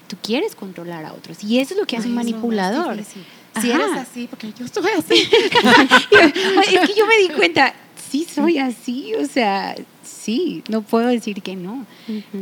[0.09, 1.45] tú quieres controlar a otros.
[1.45, 2.99] Y eso es lo que hace un Ay, manipulador.
[3.63, 5.15] Si eres así, porque yo soy así.
[6.75, 7.75] es que yo me di cuenta,
[8.11, 9.77] sí soy así, o sea,
[10.27, 11.87] sí, no puedo decir que no.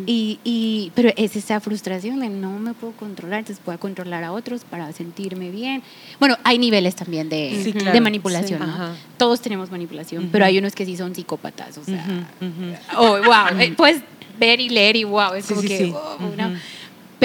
[0.06, 4.32] y, y, pero es esa frustración de no me puedo controlar, entonces puedo controlar a
[4.32, 5.82] otros para sentirme bien.
[6.18, 8.66] Bueno, hay niveles también de, Sí, de manipulación, Sí.
[8.66, 8.88] ¿no?
[9.18, 12.26] Todos tenemos manipulación, pero hay unos que sí son psicópatas, o sea,
[12.96, 14.02] oh, wow, eh, puedes
[14.38, 16.58] ver y leer y wow, es Sí, como que, oh, Ujú.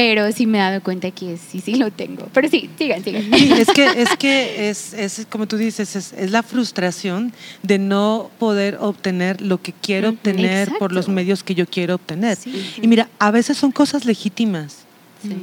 [0.02, 2.26] Pero sí me he dado cuenta que sí, sí lo tengo.
[2.34, 3.24] Pero sí, sigan, sigan.
[3.34, 7.34] Sí, es que, es, que es, es como tú dices, es, es la frustración
[7.64, 12.38] de no poder obtener lo que quiero obtener por los medios que yo quiero obtener.
[12.38, 12.76] Sí.
[12.82, 14.78] Y mira, a veces son cosas legítimas.
[15.22, 15.36] Sí.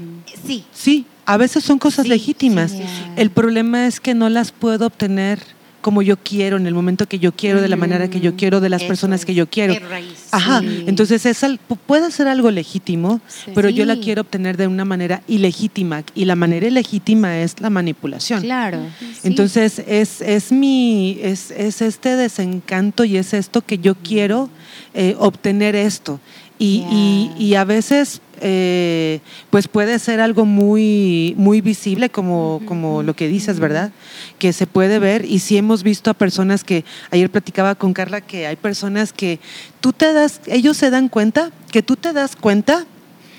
[0.47, 0.65] Sí.
[0.73, 2.71] Sí, a veces son cosas Sí, legítimas.
[2.71, 2.81] sí.
[3.17, 5.39] El problema es que no las puedo obtener
[5.87, 8.61] como yo quiero, en el momento que yo quiero, de la manera que yo quiero,
[8.61, 9.73] de las personas es, que yo quiero.
[9.89, 10.27] raíz.
[10.33, 10.83] Ajá, Sí.
[10.89, 11.45] entonces es
[11.87, 13.53] puede ser algo legítimo, Sí.
[13.55, 17.71] pero yo la quiero obtener de una manera ilegítima y la manera ilegítima es la
[17.71, 18.41] manipulación.
[18.41, 18.81] Claro.
[19.23, 24.51] Entonces es, es mi es, es este desencanto y es esto que yo quiero
[24.93, 26.19] eh, obtener esto
[26.59, 29.21] y, y a veces eh,
[29.51, 33.93] pues puede ser algo muy muy visible como, como lo que dices verdad
[34.39, 38.21] que se puede ver y sí hemos visto a personas que ayer platicaba con Carla
[38.21, 39.39] que hay personas que
[39.81, 42.87] tú te das ellos se dan cuenta que tú te das cuenta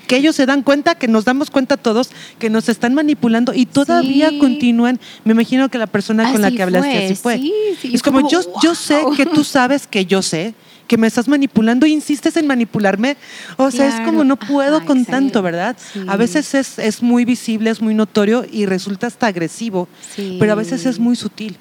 [0.08, 3.66] que ellos se dan cuenta, que nos damos cuenta todos, que nos están manipulando y
[3.66, 4.38] todavía Sí.
[4.38, 4.98] continúan.
[5.24, 7.36] Me imagino que la persona con la que hablaste fue, así fue.
[7.36, 10.54] sí, sí, es como, como, yo, yo sé que tú sabes que yo sé
[10.88, 13.16] que me estás manipulando e insistes en manipularme.
[13.58, 15.76] O sea, es como no puedo Ajá, con tanto, ¿verdad?
[15.92, 16.02] Sí.
[16.08, 20.36] A veces es, es muy visible, es muy notorio y resulta hasta agresivo, Sí.
[20.40, 21.56] pero a veces es muy sutil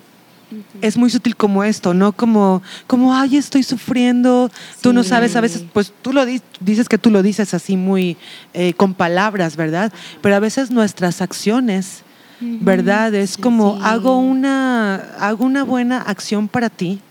[0.81, 2.13] es muy sutil como esto, ¿no?
[2.13, 4.49] Como, como ay, estoy sufriendo.
[4.79, 7.75] Tú no sabes, a veces, pues tú lo di- dices que tú lo dices así
[7.75, 8.15] muy
[8.53, 9.91] eh, con palabras, ¿verdad?
[10.21, 12.03] Pero a veces nuestras acciones.
[12.39, 13.13] ¿verdad?
[13.15, 13.81] Es como sí.
[13.83, 17.01] hago una, hago una buena acción para ti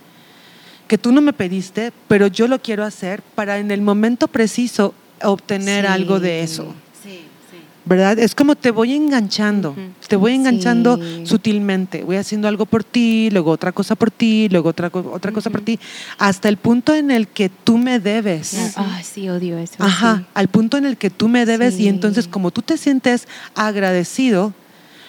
[0.86, 4.94] que tú no me pediste, pero yo lo quiero hacer para en el momento preciso
[5.22, 5.90] obtener Sí.
[5.92, 6.74] algo de eso.
[7.02, 7.10] Sí,
[7.50, 7.56] sí.
[7.84, 8.18] ¿verdad?
[8.18, 9.80] Es como te voy enganchando, Ujú.
[10.08, 12.02] te voy enganchando sutilmente.
[12.04, 15.60] Voy haciendo algo por ti, luego otra cosa por ti, luego otra, otra cosa por
[15.62, 15.78] ti,
[16.18, 18.74] hasta el punto en el que tú me debes.
[18.76, 19.76] Ah, sí, odio eso.
[19.78, 23.26] Ajá, al punto en el que tú me debes y entonces como tú te sientes
[23.54, 24.52] agradecido,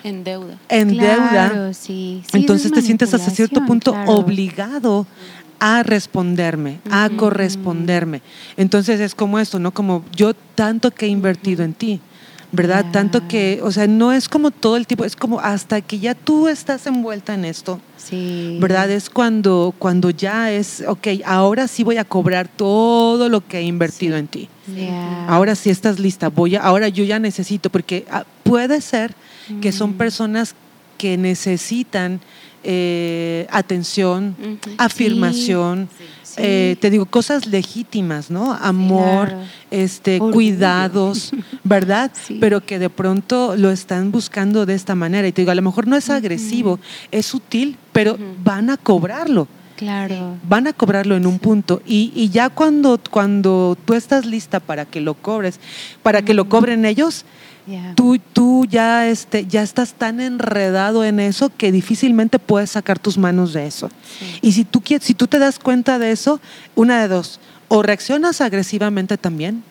[0.03, 0.57] En deuda.
[0.69, 2.23] en deuda, Claro, sí.
[2.31, 4.11] Sí, entonces es te sientes hasta cierto punto claro.
[4.11, 5.05] obligado
[5.59, 8.21] a responderme, a corresponderme.
[8.57, 9.71] Entonces es como esto, ¿no?
[9.71, 11.99] Como yo tanto que he invertido en ti,
[12.51, 12.85] ¿verdad?
[12.91, 16.15] Tanto que, o sea, no es como todo el tiempo, es como hasta que ya
[16.15, 18.57] tú estás envuelta en esto, Sí.
[18.61, 18.89] ¿verdad?
[18.89, 23.63] Es cuando, cuando ya es, ok, ahora sí voy a cobrar todo lo que he
[23.63, 24.47] invertido en ti.
[25.27, 29.13] Ahora sí estás lista, voy a, ahora yo ya necesito, porque ah, puede ser
[29.61, 30.55] que son personas
[30.97, 32.21] que necesitan
[32.69, 34.35] eh, atención,
[34.77, 35.87] afirmación,
[36.23, 36.33] Sí.
[36.43, 38.53] eh, te digo, cosas legítimas, ¿no?
[38.53, 39.43] Amor, Claro.
[39.71, 40.33] este, Orgullo.
[40.33, 41.31] cuidados,
[41.63, 42.11] ¿verdad?
[42.13, 42.37] Sí.
[42.41, 45.27] Pero que de pronto lo están buscando de esta manera.
[45.27, 46.79] Y te digo, a lo mejor no es agresivo,
[47.11, 50.35] es sutil, pero van a cobrarlo Claro.
[50.43, 54.85] van a cobrarlo en un punto y, y ya cuando, cuando tú estás lista para
[54.85, 55.59] que lo cobres,
[56.01, 57.25] para que lo cobren ellos,
[57.67, 57.93] Ya.
[57.95, 63.17] tú, tú ya, este, ya estás tan enredado en eso que difícilmente puedes sacar tus
[63.17, 63.89] manos de eso.
[64.19, 64.39] Sí.
[64.41, 66.39] Y si tú, si tú te das cuenta de eso,
[66.75, 69.63] una de dos, o reaccionas agresivamente también,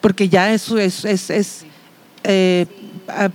[0.00, 1.04] porque ya eso es...
[1.04, 1.66] es, es,
[2.24, 2.66] eh,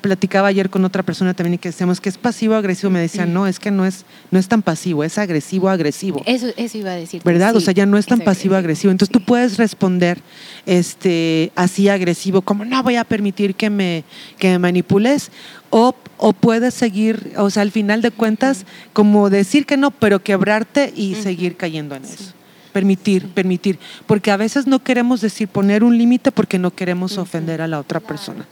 [0.01, 3.33] platicaba ayer con otra persona también y que decíamos que es pasivo agresivo me decían
[3.33, 6.91] no es que no es no es tan pasivo es agresivo agresivo Eso, eso iba
[6.91, 7.21] a decir.
[7.23, 7.55] ¿verdad?
[7.55, 8.91] o sea, ya no es tan pasivo agresivo.
[8.91, 9.19] Entonces sí.
[9.19, 10.21] tú puedes responder
[10.65, 14.03] este así agresivo, como no voy a permitir que me,
[14.37, 15.31] que me manipules,
[15.69, 20.19] o, o puedes seguir, o sea, al final de cuentas, como decir que no, pero
[20.19, 22.33] quebrarte y seguir cayendo en eso.
[22.73, 23.79] Permitir, permitir.
[24.05, 27.79] Porque a veces no queremos decir poner un límite porque no queremos ofender a la
[27.79, 28.45] otra persona.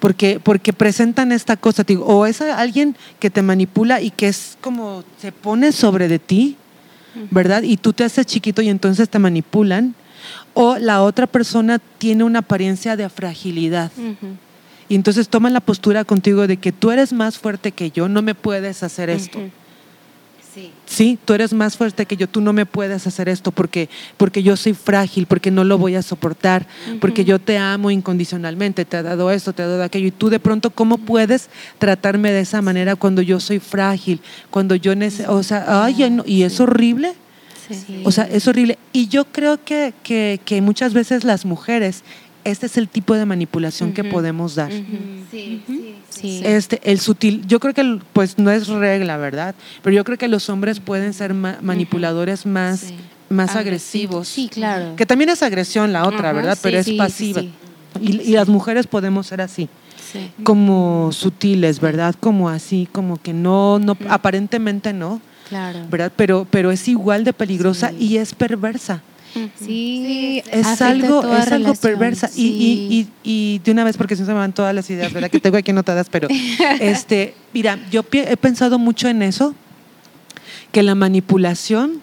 [0.00, 4.56] Porque, porque presentan esta cosa, digo, o es alguien que te manipula y que es
[4.60, 6.56] como se pone sobre de ti,
[7.30, 7.62] ¿verdad?
[7.62, 9.94] Y tú te haces chiquito y entonces te manipulan,
[10.54, 13.90] o la otra persona tiene una apariencia de fragilidad.
[14.88, 18.22] Y entonces toman la postura contigo de que tú eres más fuerte que yo, no
[18.22, 19.38] me puedes hacer esto.
[20.54, 20.72] Sí.
[20.86, 24.42] Sí, tú eres más fuerte que yo, tú no me puedes hacer esto porque, porque
[24.42, 26.66] yo soy frágil, porque no lo voy a soportar,
[27.00, 30.30] porque yo te amo incondicionalmente, te he dado esto, te he dado aquello, y tú
[30.30, 34.20] de pronto, ¿cómo puedes tratarme de esa manera cuando yo soy frágil?
[34.50, 37.14] Cuando yo necesito, o sea, ay, ay, no, y es horrible.
[37.68, 38.02] Sí.
[38.04, 38.78] O sea, es horrible.
[38.94, 42.02] Y yo creo que, que, que muchas veces las mujeres,
[42.50, 44.70] este es el tipo de manipulación que podemos dar.
[44.72, 44.84] Sí,
[45.30, 46.42] sí, Sí.
[46.44, 49.54] Este, el sutil, yo creo que el- pues no es regla, ¿verdad?
[49.82, 52.94] Pero yo creo que los hombres pueden ser ma- manipuladores más, Sí.
[53.28, 54.26] más Agresivos.
[54.26, 54.28] agresivos.
[54.28, 54.96] Sí, claro.
[54.96, 56.54] Que también es agresión la otra, ¿verdad?
[56.54, 57.40] sí, Pero es pasiva.
[57.42, 57.52] sí.
[58.00, 59.68] Y, y las mujeres podemos ser así,
[60.12, 60.30] Sí.
[60.42, 62.14] como sutiles, ¿verdad?
[62.18, 65.80] Como así, como que no, no, aparentemente no, Claro.
[65.90, 66.12] ¿verdad?
[66.16, 67.96] Pero, pero es igual de peligrosa Sí.
[68.00, 69.02] y es perversa.
[69.58, 72.28] Sí, Es algo, es algo perversa.
[72.28, 72.48] Y, sí.
[72.58, 75.12] y, y, y de una vez, porque si no se me van todas las ideas,
[75.12, 75.30] ¿verdad?
[75.30, 76.28] Que tengo aquí anotadas, pero
[76.80, 79.54] este, mira, yo he pensado mucho en eso,
[80.72, 82.00] que la manipulación,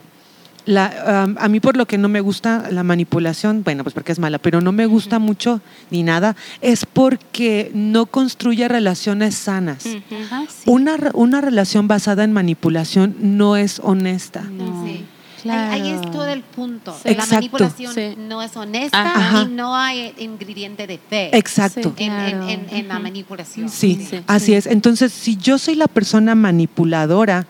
[0.65, 4.19] la, a mí por lo que no me gusta la manipulación, bueno, pues porque es
[4.19, 5.61] mala, pero no me gusta mucho
[5.91, 9.85] ni nada, es porque no construye relaciones sanas.
[9.85, 9.99] Ujú.
[10.25, 10.63] Ajá, sí.
[10.65, 14.41] Una, una relación basada en manipulación no es honesta.
[14.41, 14.85] No.
[14.85, 15.05] Sí.
[15.45, 15.73] Claro.
[15.73, 16.91] Ahí, ahí es todo el punto.
[16.93, 17.01] Sí.
[17.05, 17.36] La Exacto.
[17.36, 18.15] manipulación Sí.
[18.17, 19.43] no es honesta Ajá.
[19.43, 21.93] y no hay ingrediente de fe Exacto.
[21.95, 22.03] Sí.
[22.05, 22.49] en, en- Claro.
[22.49, 23.69] en- en la manipulación.
[23.69, 24.21] Sí, Sí.
[24.25, 24.65] así es.
[24.65, 27.45] Entonces, si yo soy la persona manipuladora,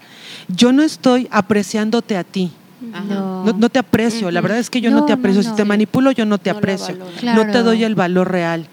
[0.50, 2.52] yo no estoy apreciándote a ti.
[3.10, 3.46] No.
[3.46, 4.30] No, no te aprecio.
[4.30, 5.42] La verdad es que yo no, No, te aprecio.
[5.42, 5.50] no.
[5.50, 6.98] Si te manipulo, yo no te aprecio.
[7.20, 7.46] Claro.
[7.46, 8.68] No te doy el valor real.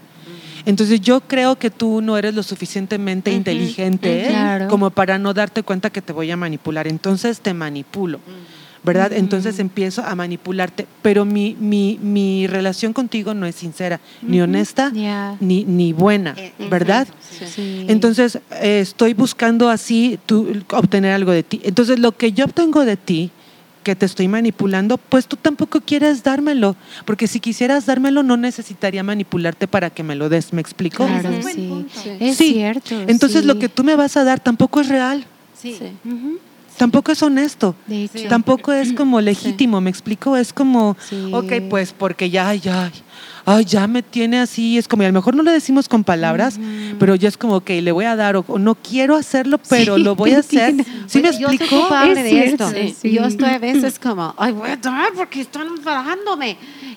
[0.65, 4.27] Entonces yo creo que tú no eres lo suficientemente inteligente.
[4.29, 4.69] Claro.
[4.69, 6.87] como para no darte cuenta que te voy a manipular.
[6.87, 8.21] Entonces te manipulo.
[8.85, 9.13] ¿Verdad?
[9.13, 10.87] Entonces empiezo a manipularte.
[11.03, 14.91] Pero mi, mi, mi relación contigo no es sincera, ni honesta,
[15.41, 16.35] ni, ni buena.
[16.37, 17.07] Eh, ¿Verdad?
[17.47, 17.87] sí.
[17.89, 21.61] Entonces, eh, estoy buscando así tú, obtener algo de ti.
[21.63, 23.31] Entonces, lo que yo obtengo de ti,
[23.85, 26.75] que te estoy manipulando, pues tú tampoco quieres dármelo.
[27.05, 30.53] Porque si quisieras dármelo, no necesitaría manipularte para que me lo des.
[30.53, 31.07] ¿Me explico?
[31.07, 31.87] Claro, es sí.
[32.21, 32.53] Es Sí.
[32.55, 33.01] cierto.
[33.07, 33.47] Entonces, sí.
[33.47, 35.25] lo que tú me vas a dar tampoco es real.
[35.61, 35.77] Sí.
[36.79, 37.75] Tampoco es honesto.
[37.87, 38.19] De hecho.
[38.19, 38.25] Sí.
[38.29, 40.37] Tampoco es como legítimo, ¿me explico?
[40.37, 41.31] Es como, Sí.
[41.33, 42.63] ok, pues porque ya, ay,
[43.45, 46.05] ay, ya me tiene así, es como, y a lo mejor no lo decimos con
[46.05, 46.59] palabras,
[46.99, 49.99] pero ya es como, ok, le voy a dar, o, o no quiero hacerlo, pero
[49.99, 50.75] lo voy a hacer.
[51.07, 51.81] ¿Sí me Oye, Yo soy explico?
[51.81, 52.99] culpable Es de cierto, esto.
[53.03, 53.13] sí.
[53.13, 56.57] Yo estoy a veces como, ay, voy a dar porque están embarándome.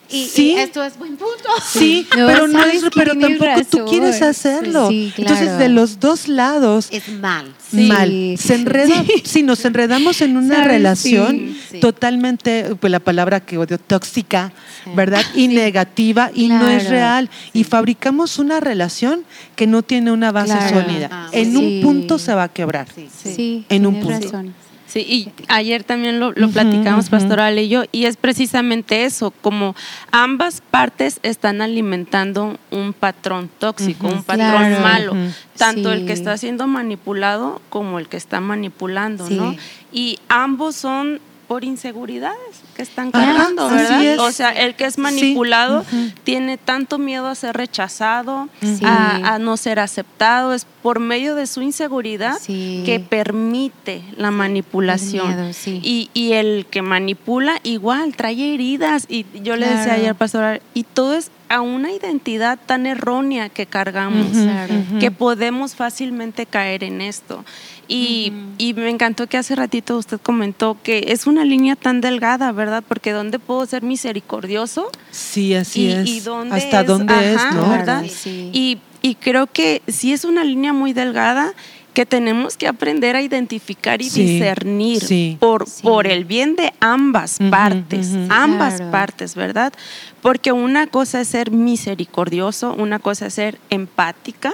[0.10, 0.56] Y, y Sí.
[0.58, 1.50] esto es buen punto.
[1.72, 4.90] Sí, No, pero no es, pero tampoco tú quieres hacerlo.
[4.90, 5.58] Sí, Entonces, claro.
[5.60, 7.48] de los dos lados, Es mal.
[7.72, 7.88] Sí.
[7.88, 8.36] mal.
[8.38, 10.68] Se enreda, si nos enredamos en una ¿Sabes?
[10.72, 11.80] relación Sí, sí.
[11.80, 14.92] totalmente, pues la palabra que odio, tóxica, Sí.
[14.96, 15.22] ¿verdad?
[15.34, 17.30] Y negativa y no es real.
[17.54, 19.24] Y fabricamos una relación
[19.56, 20.82] que no tiene una base Claro.
[20.82, 21.10] sólida.
[21.12, 21.58] Ah, en sí.
[21.58, 22.88] un punto se va a quebrar.
[22.94, 23.34] Sí, sí.
[23.36, 24.26] Sí, En un tienes punto.
[24.32, 24.54] razón.
[24.96, 27.10] Sí, y ayer también lo, platicamos.
[27.10, 29.76] Pastoral y yo, y es precisamente eso, como
[30.10, 34.82] ambas partes están alimentando un patrón tóxico, un patrón Claro.
[34.82, 35.14] malo,
[35.58, 39.36] tanto el que está siendo manipulado como el que está manipulando, Sí.
[39.36, 39.54] ¿no?
[39.92, 42.38] Y ambos son por inseguridades
[42.76, 44.04] que están cargando, ¿verdad?
[44.04, 44.20] es.
[44.20, 45.02] O sea, el que es Sí.
[45.02, 45.86] manipulado
[46.24, 48.80] tiene tanto miedo a ser rechazado, Sí.
[48.84, 52.84] a, a no ser aceptado, es por medio de su inseguridad Sí.
[52.86, 55.30] que permite la manipulación.
[55.32, 55.80] El miedo, sí.
[55.84, 59.06] y, y el que manipula igual trae heridas.
[59.10, 63.66] Y yo le decía ayer, pastor, y todo es a una identidad tan errónea que
[63.68, 64.30] cargamos.
[64.32, 64.74] Claro.
[65.00, 67.46] que podemos fácilmente caer en esto.
[67.88, 72.52] Y, y me encantó que hace ratito usted comentó que es una línea tan delgada,
[72.52, 72.84] ¿verdad?
[72.88, 74.90] Porque ¿dónde puedo ser misericordioso?
[75.12, 76.08] Sí, así y, es.
[76.10, 77.70] y dónde Hasta es- dónde ajá, es, ¿no?
[77.70, 78.00] ¿verdad?
[78.02, 78.50] Claro, sí.
[78.54, 81.54] Y, y creo que sí es una línea muy delgada
[81.96, 85.38] que tenemos que aprender a identificar y Sí, discernir sí.
[85.40, 85.82] por, Sí.
[85.82, 88.92] por el bien de ambas partes, ambas Claro.
[88.92, 89.74] partes, ¿verdad?
[90.22, 94.54] Porque una cosa es ser misericordioso, una cosa es ser empática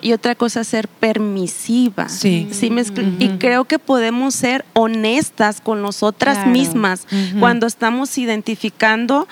[0.00, 2.08] y otra cosa es ser permisiva.
[2.08, 2.48] Sí.
[2.70, 2.84] me
[3.18, 6.50] Y creo que podemos ser honestas con nosotras Claro.
[6.52, 7.06] mismas
[7.40, 9.26] cuando estamos identificando,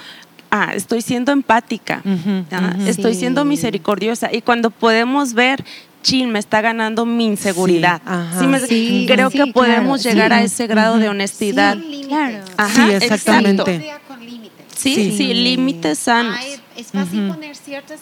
[0.51, 2.03] ah, estoy siendo empática,
[2.51, 3.21] ah, estoy Sí.
[3.21, 5.65] siendo misericordiosa y cuando podemos ver,
[6.07, 7.99] chin, me está ganando mi inseguridad.
[7.99, 8.39] Sí, ajá.
[8.41, 10.39] Sí me- Sí, creo sí, que podemos claro, llegar sí.
[10.39, 11.77] a ese grado de honestidad.
[12.07, 12.45] Claro.
[12.57, 13.75] Ajá, Sí, exactamente.
[13.75, 14.07] exacto.
[14.09, 14.67] Con límites.
[14.77, 15.17] Sí, Sí.
[15.17, 16.37] sí, límites sanos.
[16.39, 17.35] Hay- es fácil Ujú.
[17.35, 18.01] poner ciertos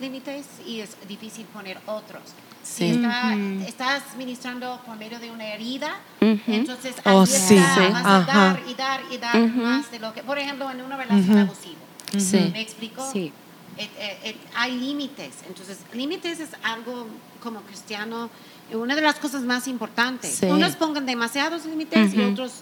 [0.00, 2.22] límites y es difícil poner otros.
[2.64, 2.74] Sí.
[2.74, 3.64] Si está- Ujú.
[3.66, 6.38] estás ministrando por medio de una herida, Ujú.
[6.48, 7.80] entonces Oh, ahí sí, está, sí.
[7.92, 8.26] vas a Ajá.
[8.40, 11.78] dar y dar y dar más de lo que, por ejemplo, en una relación abusiva.
[12.16, 12.50] Sí.
[12.52, 13.08] ¿Me explico?
[13.12, 13.32] Sí.
[13.78, 15.34] Eh, eh, eh, hay límites.
[15.46, 17.06] Entonces, límites es algo
[17.42, 18.30] como cristiano,
[18.72, 20.34] una de las cosas más importantes.
[20.40, 20.46] Sí.
[20.46, 22.52] Unos pongan demasiados límites y otros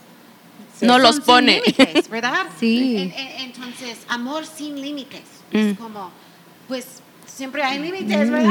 [0.81, 1.63] No los pone.
[2.11, 2.47] ¿verdad?
[2.61, 2.97] Sí.
[2.97, 5.23] En- en- entonces, amor sin límites.
[5.53, 5.57] Mm.
[5.57, 6.11] Es como,
[6.69, 6.87] pues,
[7.27, 8.51] siempre hay límites, ¿verdad?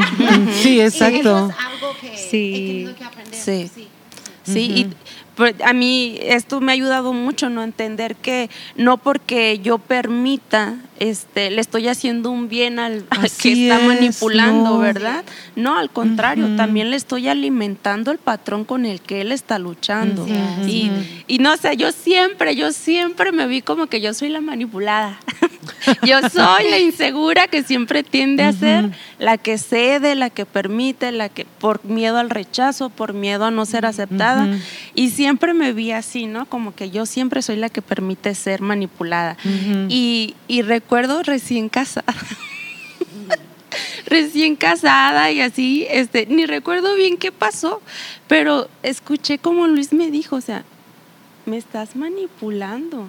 [0.62, 1.18] Sí, Y exacto.
[1.18, 2.52] eso es algo que Sí.
[2.54, 3.40] he tenido que aprender.
[3.40, 3.70] Sí.
[3.74, 3.88] sí.
[4.44, 4.86] Sí, y
[5.64, 7.62] a mí esto me ha ayudado mucho, ¿no?
[7.62, 13.52] Entender que no porque yo permita, este, le estoy haciendo un bien al, al que
[13.52, 14.78] está es, manipulando, no.
[14.78, 15.24] ¿verdad?
[15.54, 20.26] No, al contrario, también le estoy alimentando el patrón con el que él está luchando.
[20.66, 20.90] Y,
[21.26, 25.18] y no sé, yo siempre, yo siempre me vi como que yo soy la manipulada.
[26.02, 31.12] yo soy la insegura que siempre tiende a ser la que cede, la que permite,
[31.12, 34.48] la que por miedo al rechazo, por miedo a no ser aceptada.
[34.94, 36.46] Y siempre me vi así, ¿no?
[36.46, 39.36] Como que yo siempre soy la que permite ser manipulada.
[39.88, 42.14] Y, y recuerdo recién casada.
[44.06, 47.82] recién casada y así, este, ni recuerdo bien qué pasó,
[48.28, 50.64] pero escuché como Luis me dijo, o sea,
[51.44, 53.08] me estás manipulando.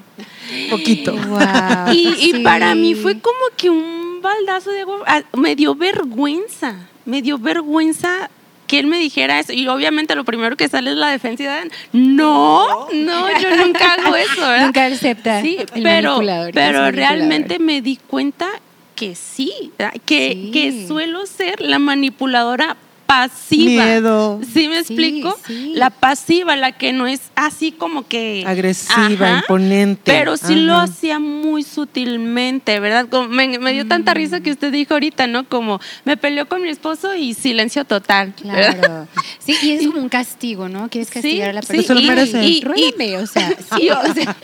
[0.69, 1.15] Poquito.
[1.27, 5.75] Wow, Y, y para mí fue como que un baldazo de agua, ah, me dio
[5.75, 8.29] vergüenza, me dio vergüenza
[8.67, 9.53] que él me dijera eso.
[9.53, 11.43] Y obviamente lo primero que sale es la defensa.
[11.43, 14.65] de, No, no, yo nunca hago eso, ¿verdad?
[14.65, 18.47] Nunca acepta Sí, el pero, realmente me di cuenta
[18.95, 19.71] que sí,
[20.05, 20.51] que, Sí.
[20.51, 22.77] que suelo ser la manipuladora
[23.07, 23.85] pasiva.
[23.85, 24.39] Miedo.
[24.53, 25.35] ¿Sí me Sí, explico?
[25.47, 25.71] sí.
[25.75, 28.43] La pasiva, la que no es así como que...
[28.45, 30.01] Agresiva, Ajá, imponente.
[30.11, 33.07] Pero sí lo hacía muy sutilmente, ¿verdad?
[33.09, 35.47] Como me, me dio tanta risa que usted dijo ahorita, ¿no?
[35.47, 38.33] Como me peleó con mi esposo y silencio total.
[38.43, 38.77] ¿verdad?
[38.77, 39.07] Claro.
[39.39, 40.89] Sí, y es como un castigo, ¿no?
[40.89, 41.87] Quieres Sí, castigar a la sí, persona.
[41.87, 42.43] Se lo y- merece.
[42.45, 44.35] y- Ruégame, o sea, sí, Sí, o sea,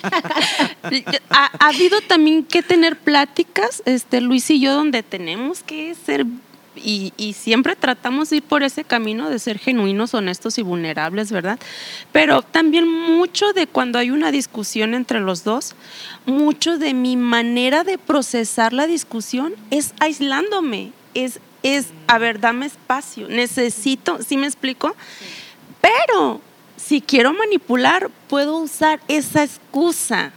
[1.29, 6.25] ha, ha habido también que tener pláticas, este Luis y yo, donde tenemos que ser
[6.75, 11.31] y, y siempre tratamos de ir por ese camino de ser genuinos, honestos y vulnerables,
[11.31, 11.59] ¿verdad?
[12.11, 15.75] Pero también mucho de cuando hay una discusión entre los dos,
[16.25, 22.65] mucho de mi manera de procesar la discusión es aislándome, es, es a ver, dame
[22.65, 24.95] espacio, necesito, ¿sí me explico?
[25.81, 26.41] Pero
[26.77, 30.31] si quiero manipular, puedo usar esa excusa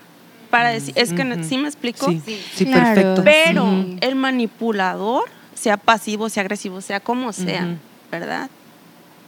[0.50, 2.10] para decir, es que sí me explico.
[2.10, 2.40] Sí, Sí.
[2.54, 2.84] sí, Claro.
[2.94, 3.22] perfecto.
[3.24, 3.66] Pero
[4.00, 5.24] el manipulador,
[5.56, 7.76] sea pasivo, sea agresivo, sea como sea.
[8.12, 8.48] ¿verdad?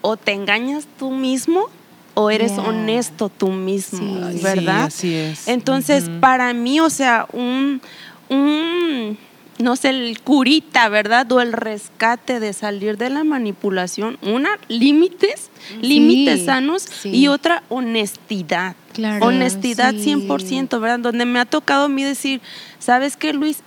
[0.02, 1.66] O te engañas tú mismo
[2.14, 2.62] o eres Yeah.
[2.62, 4.40] honesto tú mismo, Sí.
[4.42, 4.90] ¿verdad?
[4.90, 5.48] Sí, así es.
[5.48, 7.80] Entonces, para mí, o sea, un,
[8.28, 9.18] un,
[9.58, 11.30] no sé, el curita, ¿verdad?
[11.32, 14.18] O el rescate de salir de la manipulación.
[14.22, 15.50] Una, límites,
[15.80, 17.10] límites sanos sí.
[17.10, 18.76] y otra, honestidad.
[18.92, 20.14] Claro, honestidad sí.
[20.14, 20.98] 100%, ¿verdad?
[21.00, 22.40] Donde me ha tocado a mí decir,
[22.78, 23.58] ¿sabes qué, Luis?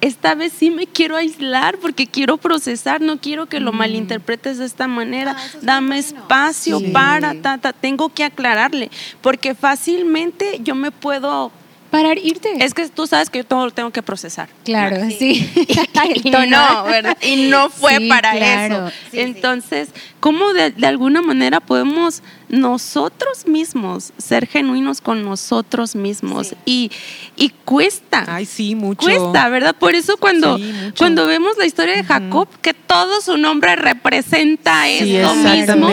[0.00, 4.64] Esta vez sí me quiero aislar porque quiero procesar, no quiero que lo malinterpretes de
[4.64, 5.34] esta manera.
[5.36, 6.00] Ah, es Dame bueno.
[6.00, 6.90] espacio Sí.
[6.92, 8.90] para, ta, ta, tengo que aclararle,
[9.22, 11.50] porque fácilmente yo me puedo
[11.90, 12.52] Parar, irte.
[12.62, 14.48] es que tú sabes que yo todo lo tengo que procesar.
[14.64, 15.48] claro, sí.
[16.14, 17.16] Y no, ¿verdad?
[17.22, 18.88] Y no fue Sí, para claro.
[18.88, 18.96] eso.
[19.10, 19.20] Sí.
[19.20, 19.88] Entonces,
[20.20, 26.48] ¿cómo de, de alguna manera podemos nosotros mismos ser genuinos con nosotros mismos?
[26.48, 26.56] Sí.
[26.66, 26.90] Y,
[27.36, 28.24] y cuesta.
[28.28, 29.06] Ay, sí, mucho.
[29.06, 29.74] Cuesta, ¿verdad?
[29.74, 30.58] Por eso cuando,
[30.96, 35.88] cuando vemos la historia de Jacob, que todo su nombre representa Sí, esto mismo,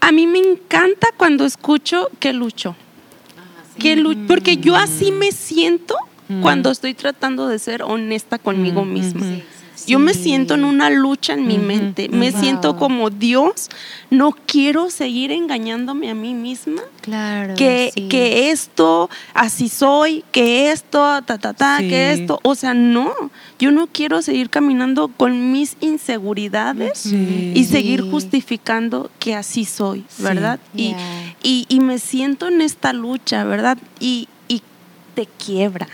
[0.00, 2.76] a mí me encanta cuando escucho que luchó.
[3.78, 5.96] Que porque yo así me siento
[6.28, 6.42] Mm.
[6.42, 9.20] cuando estoy tratando de ser honesta conmigo misma.
[9.20, 9.42] sí,
[9.86, 12.08] Yo me siento en una lucha en mi mente.
[12.08, 13.68] Me siento como Dios.
[14.10, 16.82] No quiero seguir engañándome a mí misma.
[17.00, 17.54] Claro.
[17.54, 18.08] Que, sí.
[18.08, 21.88] que esto, así soy, que esto, ta, ta, ta, Sí.
[21.88, 22.40] que esto.
[22.42, 23.12] O sea, no.
[23.58, 27.52] Yo no quiero seguir caminando con mis inseguridades Sí.
[27.54, 30.04] y seguir justificando que así soy.
[30.18, 30.58] ¿verdad?
[30.74, 30.94] Y,
[31.42, 33.78] y, y me siento en esta lucha, ¿verdad?
[34.00, 34.62] Y, y
[35.14, 35.88] te quiebra.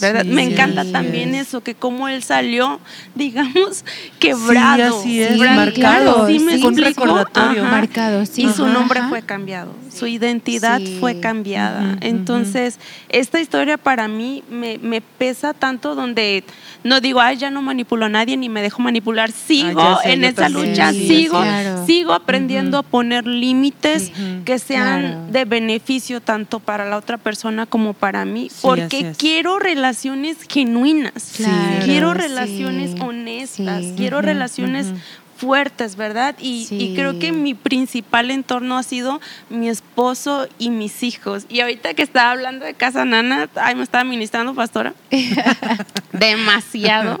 [0.00, 0.22] ¿Verdad?
[0.22, 1.48] Sí, me encanta también es.
[1.48, 2.80] eso, que como él salió,
[3.14, 3.84] digamos,
[4.18, 5.02] quebrado.
[5.02, 7.62] Sí, así es, marcado, ¿Sí me recordatorio.
[7.62, 7.70] Ajá.
[7.70, 8.42] Marcado, sí.
[8.44, 9.08] Y su Ajá, nombre ajá.
[9.08, 10.96] fue cambiado, su identidad Sí.
[11.00, 11.96] fue cambiada.
[12.00, 12.78] Entonces,
[13.08, 16.44] esta historia para mí me, me pesa tanto donde
[16.84, 19.30] no digo, ay, ya no manipulo a nadie ni me dejo manipular.
[19.32, 21.86] Sigo Ah, sé, en esa también, lucha, sí, sigo, claro.
[21.86, 24.12] sigo aprendiendo a poner límites
[24.44, 25.26] que sean Claro.
[25.30, 31.34] de beneficio tanto para la otra persona como para mí, porque quiero relaciones genuinas.
[31.36, 32.18] Claro, quiero sí.
[32.18, 33.94] relaciones honestas, Sí.
[33.96, 34.88] quiero relaciones
[35.36, 36.34] fuertes, ¿verdad?
[36.40, 36.76] Y, Sí.
[36.80, 41.44] y creo que mi principal entorno ha sido mi esposo y mis hijos.
[41.48, 44.92] Y ahorita que estaba hablando de Casa Nana, ay, me estaba ministrando, pastora.
[46.12, 47.20] Demasiado.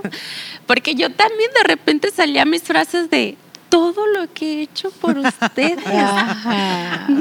[0.66, 3.36] Porque yo también de repente salía mis frases de
[3.68, 5.86] todo lo que he hecho por ustedes.
[5.86, 7.06] Ajá.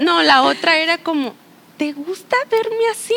[0.00, 1.34] No, la otra era como,
[1.76, 3.14] ¿te gusta verme así?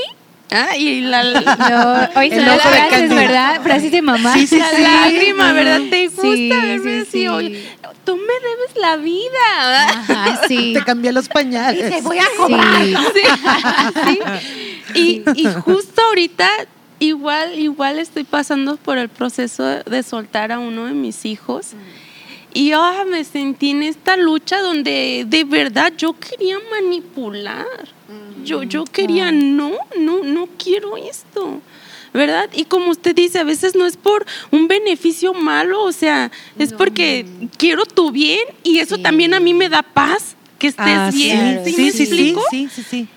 [0.51, 1.23] Ah, y la,
[2.13, 3.09] No, hoy son El las ojo de frases.
[3.09, 3.61] ¿verdad?
[3.63, 4.33] Frases de mamá.
[4.35, 4.81] Sí, sí, la sí.
[4.81, 5.81] lágrima, ¿verdad?
[5.89, 7.11] ¿Te gusta Sí, verme sí, así?
[7.11, 7.27] sí.
[7.27, 7.65] Oye,
[8.05, 9.89] tú me debes la vida.
[9.89, 10.73] Ajá, sí.
[10.73, 11.89] Te cambié los pañales.
[11.95, 12.83] Te voy a cobrar.
[13.13, 14.19] Sí.
[14.93, 15.23] Sí.
[15.35, 16.47] Y, y justo ahorita,
[16.99, 21.71] igual, igual estoy pasando por el proceso de soltar a uno de mis hijos.
[22.53, 27.65] Y ah, me sentí en esta lucha donde de verdad yo quería manipular.
[28.43, 31.61] Yo, yo quería, no, no, no quiero esto.
[32.13, 32.49] ¿Verdad?
[32.53, 36.71] Y como usted dice, a veces no es por un beneficio malo, o sea, es
[36.71, 37.25] porque
[37.57, 39.01] quiero tu bien y eso Sí.
[39.03, 41.61] también a mí me da paz, que estés Ah, bien.
[41.65, 42.41] sí, ¿Sí, sí, me sí, sí, explico?
[42.49, 43.07] sí, sí, sí.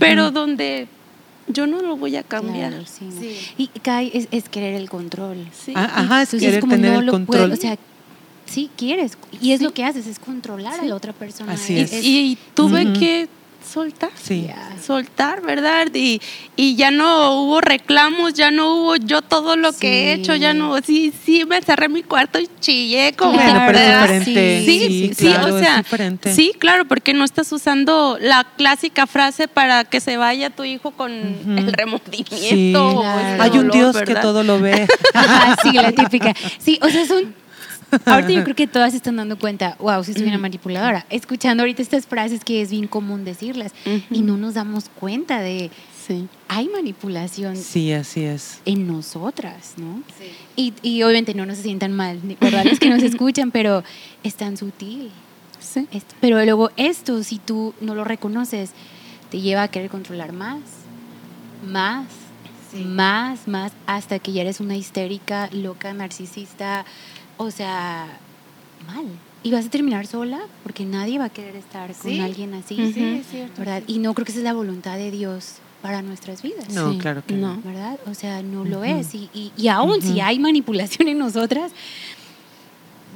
[0.00, 0.88] Pero donde
[1.46, 2.70] yo no lo voy a cambiar.
[2.72, 3.08] Claro, sí.
[3.20, 3.38] Sí.
[3.56, 5.46] Y Kai es, es querer el control.
[5.64, 5.72] Sí.
[5.76, 7.38] Ah, Ajá, es querer como tener no el lo control.
[7.42, 7.78] puedo, o sea,
[8.46, 9.16] sí quieres.
[9.40, 11.52] Y es lo que haces, es controlar a la otra persona.
[11.52, 11.92] Así y, es.
[12.04, 12.98] y tuve Ujú.
[12.98, 13.28] que
[13.66, 14.10] soltar.
[14.22, 14.48] sí.
[14.84, 15.88] Soltar, ¿verdad?
[15.92, 16.20] Y,
[16.56, 20.54] y ya no hubo reclamos, ya no hubo yo todo lo que he hecho, ya
[20.54, 23.32] no, sí, sí, me cerré en mi cuarto y chillé como...
[23.32, 24.62] Bueno, pero es Claro, diferente.
[24.64, 25.84] Sí, Sí, sí, claro, o sea,
[26.32, 30.92] sí, claro, porque no estás usando la clásica frase para que se vaya tu hijo
[30.92, 33.00] con el remordimiento.
[33.00, 33.42] Claro.
[33.42, 34.86] Hay un dolor, Dios que todo lo ve.
[35.62, 36.32] Sí, la típica.
[36.58, 37.34] Sí, o sea, son.
[38.04, 41.06] Ahorita yo creo que todas se están dando cuenta, wow, sí soy una manipuladora.
[41.10, 43.72] Escuchando ahorita estas frases que es bien común decirlas
[44.10, 45.70] y no nos damos cuenta de.
[46.06, 46.26] Sí.
[46.48, 48.60] Hay manipulación Sí, así es.
[48.64, 50.02] en nosotras, ¿no?
[50.18, 50.72] Sí.
[50.82, 52.64] Y, y obviamente no nos sientan mal, ni- ¿verdad?
[52.64, 53.84] Los que nos escuchan, pero
[54.22, 55.10] es tan sutil.
[55.60, 55.86] Sí.
[56.22, 58.70] Pero luego esto, si tú no lo reconoces,
[59.30, 60.60] te lleva a querer controlar más,
[61.66, 62.06] más,
[62.72, 62.84] Sí.
[62.84, 66.84] más, más, hasta que ya eres una histérica, loca, narcisista,
[67.38, 68.06] o sea,
[68.86, 69.06] mal.
[69.42, 72.20] Y vas a terminar sola porque nadie va a querer estar con Sí.
[72.20, 72.74] alguien así.
[72.92, 73.54] Sí, es cierto.
[73.58, 73.82] ¿verdad?
[73.86, 76.68] Y no creo que esa es la voluntad de Dios para nuestras vidas.
[76.74, 77.54] No, Sí, claro que no.
[77.54, 77.62] no.
[77.62, 77.98] ¿verdad?
[78.10, 79.14] O sea, no lo es.
[79.14, 81.70] Y, y, y aún si hay manipulación en nosotras,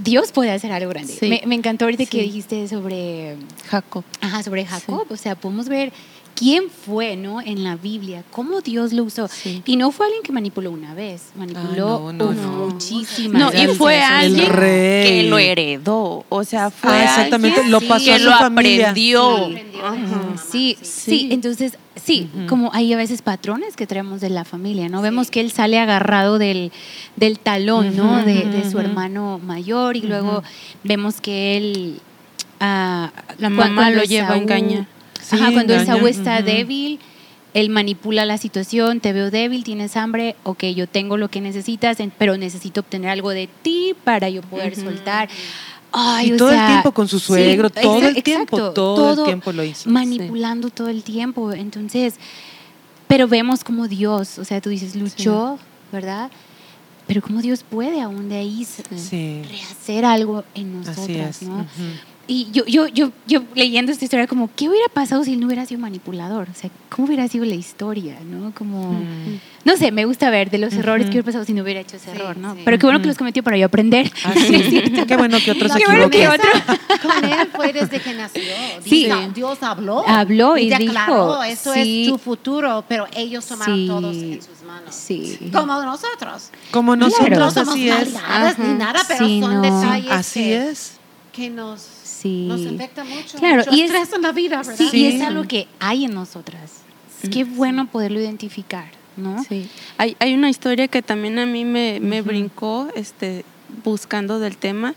[0.02, 1.12] Dios puede hacer algo grande.
[1.12, 1.28] Sí.
[1.28, 3.36] Me, me encantó ahorita que dijiste sobre,
[3.68, 4.04] Jacob.
[4.20, 5.06] ajá, sobre Jacob.
[5.10, 5.92] O sea, podemos ver
[6.34, 7.40] quién fue, ¿no?
[7.40, 9.28] En la Biblia, cómo Dios lo usó.
[9.28, 9.62] Sí.
[9.66, 13.66] Y no fue alguien que manipuló una vez, manipuló Ah, no, no, muchísimas No, y
[13.76, 16.24] fue alguien que lo heredó.
[16.28, 18.90] O sea, fue Ah, exactamente, alguien lo pasó que a su lo familia.
[18.90, 19.36] aprendió.
[19.36, 19.86] Sí, aprendió.
[19.86, 19.96] Ajá.
[19.96, 21.28] mamá, Sí, sí, Sí.
[21.30, 25.02] entonces, sí, como hay a veces patrones que traemos de la familia, ¿no?
[25.02, 26.72] Vemos que él sale agarrado del,
[27.16, 28.24] del talón, ¿no?
[28.24, 30.42] De, su hermano mayor y luego
[30.84, 32.00] vemos que él...
[32.60, 34.86] ah, La mamá lo lleva a engañar.
[35.22, 36.98] Sí, Ajá, cuando engaña, Esaú está débil,
[37.54, 41.98] él manipula la situación, te veo débil, tienes hambre, ok, yo tengo lo que necesitas,
[42.18, 45.28] pero necesito obtener algo de ti para yo poder soltar.
[45.92, 49.20] Ay, y o todo el tiempo con su sí, suegro, todo el tiempo, exacto, todo,
[49.20, 49.90] el tiempo lo hizo.
[49.90, 51.52] manipulando todo el tiempo.
[51.52, 52.14] Entonces,
[53.06, 55.58] pero vemos como Dios, o sea, tú dices, luchó,
[55.92, 56.30] ¿verdad?
[57.06, 58.66] Pero como Dios puede aún de ahí
[59.50, 61.48] rehacer algo en nosotras, así es.
[61.48, 61.66] ¿no?
[62.32, 65.46] Y yo, yo, yo, yo leyendo esta historia, como, ¿qué hubiera pasado si él no
[65.46, 66.48] hubiera sido manipulador?
[66.50, 68.52] O sea, ¿cómo hubiera sido la historia, no?
[68.54, 69.38] Como, Mm.
[69.66, 71.96] no sé, me gusta ver de los errores que hubiera pasado si no hubiera hecho
[71.96, 72.54] ese Sí, error, ¿no?
[72.54, 72.62] sí.
[72.64, 74.10] Pero qué bueno que los cometió para yo aprender.
[74.24, 74.82] Ah, sí.
[75.06, 76.48] Qué bueno que otros se Qué bueno que otro-
[77.02, 78.42] Con él fue desde que nació.
[78.82, 79.08] Sí.
[79.34, 80.02] Dios, habló.
[80.08, 82.04] Habló y declaró, dijo, eso sí.
[82.04, 83.86] es tu futuro, pero ellos tomaron Sí.
[83.86, 84.94] todos en sus manos.
[84.94, 85.38] Sí.
[85.52, 86.50] Como nosotros.
[86.70, 87.10] Como Claro.
[87.10, 88.08] nosotros, No somos así es.
[88.58, 89.60] ni nada, pero Sí, son no.
[89.60, 90.92] detalles Así que, es.
[91.32, 91.80] que nos,
[92.22, 92.46] Sí.
[92.48, 93.38] nos afecta mucho.
[93.38, 94.74] Claro, mucho y es- estrés en la vida, ¿verdad?
[94.76, 95.06] Sí, y Sí.
[95.06, 96.82] es algo que hay en nosotras.
[97.30, 99.44] Qué bueno poderlo identificar, ¿no?
[99.48, 99.68] Sí.
[99.98, 103.44] Hay, hay una historia que también a mí me, me brincó este,
[103.84, 104.94] buscando del tema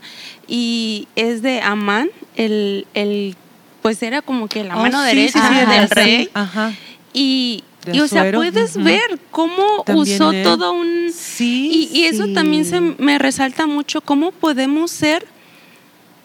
[0.48, 3.36] y es de Amán, el, el,
[3.82, 5.94] pues era como que la Oh, mano sí, derecha sí, sí, Ajá, del sí.
[5.94, 6.30] rey.
[6.34, 6.72] Ajá.
[7.12, 7.62] Y,
[7.92, 8.84] y, o sea, puedes ujú.
[8.84, 10.42] ver cómo También usó él.
[10.42, 11.12] todo un...
[11.14, 11.88] Sí.
[11.92, 12.34] Y, y eso sí.
[12.34, 15.26] también se me resalta mucho, cómo podemos ser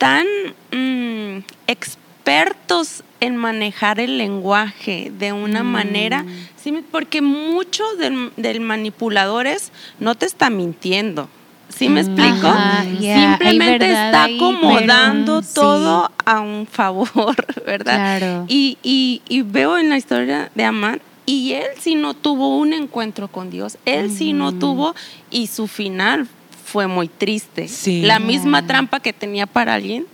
[0.01, 0.25] tan
[0.71, 5.67] mm, expertos en manejar el lenguaje de una Mm.
[5.67, 6.25] manera,
[6.55, 11.29] sí, porque mucho del, del manipulador es, no te está mintiendo.
[11.69, 12.07] ¿Sí me Mm.
[12.07, 12.47] explico?
[12.47, 15.49] Ajá, yeah, hay Simplemente está ahí, acomodando sí.
[15.53, 17.35] todo a un favor,
[17.67, 18.17] ¿verdad?
[18.19, 18.45] Claro.
[18.47, 22.73] Y, y, y veo en la historia de Amán, y él sí no tuvo un
[22.73, 24.95] encuentro con Dios, él sí no tuvo,
[25.29, 26.27] y su final
[26.71, 27.67] fue muy triste.
[27.67, 28.01] Sí.
[28.03, 30.05] La misma trampa que tenía para alguien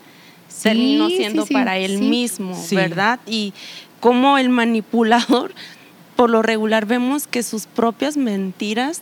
[0.48, 2.58] Sí, terminó siendo sí, para él mismo.
[2.72, 3.20] ¿verdad?
[3.28, 3.54] Y
[4.00, 5.54] como el manipulador,
[6.16, 9.02] por lo regular vemos que sus propias mentiras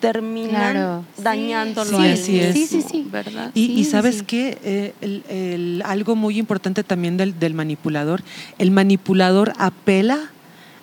[0.00, 1.04] terminan Claro.
[1.18, 2.54] dañándolo Sí, a él así es.
[2.56, 3.06] mismo, Sí, sí, sí.
[3.10, 3.50] ¿verdad?
[3.54, 4.24] Y, Sí, y sí, sabes sí.
[4.26, 8.22] qué, Eh, el- el- algo muy importante también del, del manipulador,
[8.58, 10.18] el manipulador apela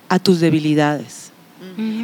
[0.10, 1.29] a tus debilidades.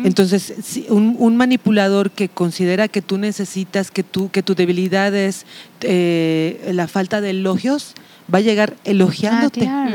[0.03, 5.13] Entonces, si un, un manipulador que considera que tú necesitas, que, tú, que tu debilidad
[5.13, 5.45] es
[5.81, 7.93] eh, la falta de elogios,
[8.33, 9.67] va a llegar elogiándote.
[9.69, 9.87] Ah,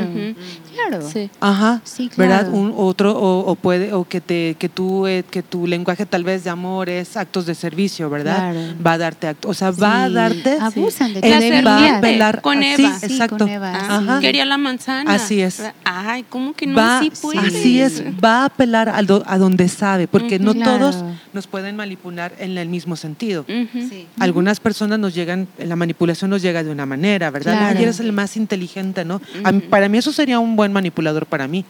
[0.73, 1.09] claro.
[1.11, 1.29] Sí.
[1.39, 2.41] Ajá, Sí, ¿verdad?
[2.45, 2.57] claro.
[2.57, 6.23] Un otro o, o puede o que te que tú eh, que tu lenguaje tal
[6.23, 8.51] vez de amor es actos de servicio, ¿verdad?
[8.53, 8.59] Claro.
[8.85, 11.65] Va a darte actos, o sea, va a darte Abusan de debilidad.
[11.65, 12.99] va a apelar con sí, Eva.
[12.99, 13.37] Sí, exacto.
[13.39, 14.19] con Eva, Ah, Ajá.
[14.19, 15.13] Quería la manzana.
[15.13, 15.61] Así es.
[15.83, 16.75] Ay, ¿cómo que no?
[16.77, 21.03] va, sí así es, va a apelar a, do- a donde sabe, porque no todos
[21.33, 23.45] nos pueden manipular en el mismo sentido.
[23.47, 24.07] Sí.
[24.19, 27.53] Algunas personas nos llegan, la manipulación nos llega de una manera, ¿verdad?
[27.57, 27.77] Claro.
[27.77, 29.19] Ay, eres el más inteligente, ¿no?
[29.43, 31.65] A mí- para mí eso sería un buen manipulador para mí,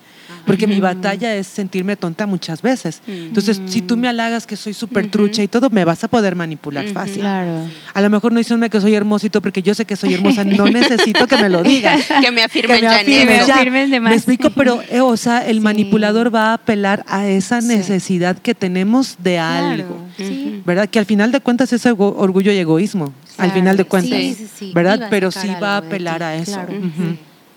[0.46, 3.02] porque mi batalla es sentirme tonta muchas veces.
[3.08, 6.36] Entonces, si tú me halagas que soy súper trucha y todo, me vas a poder
[6.36, 7.22] manipular fácil.
[7.22, 7.68] Claro.
[7.94, 10.66] A lo mejor no diciéndome que soy hermosito porque yo sé que soy hermosa, no
[10.66, 12.02] necesito que me lo digas.
[12.22, 13.56] Que me afirmen Que me ya.
[13.56, 14.14] afirmen de Me más.
[14.16, 15.62] explico, pero, eh, o sea, el Sí.
[15.62, 17.68] manipulador va a apelar a esa Sí.
[17.70, 19.98] necesidad que tenemos de algo.
[20.18, 20.62] Claro.
[20.66, 20.90] ¿Verdad?
[20.90, 23.14] Que al final de cuentas es orgullo y egoísmo.
[23.42, 24.20] Al final de cuentas.
[24.20, 24.72] Sí, sí, sí.
[24.74, 25.08] ¿Verdad?
[25.10, 26.54] Pero sí va a apelar a eso.
[26.54, 26.74] claro.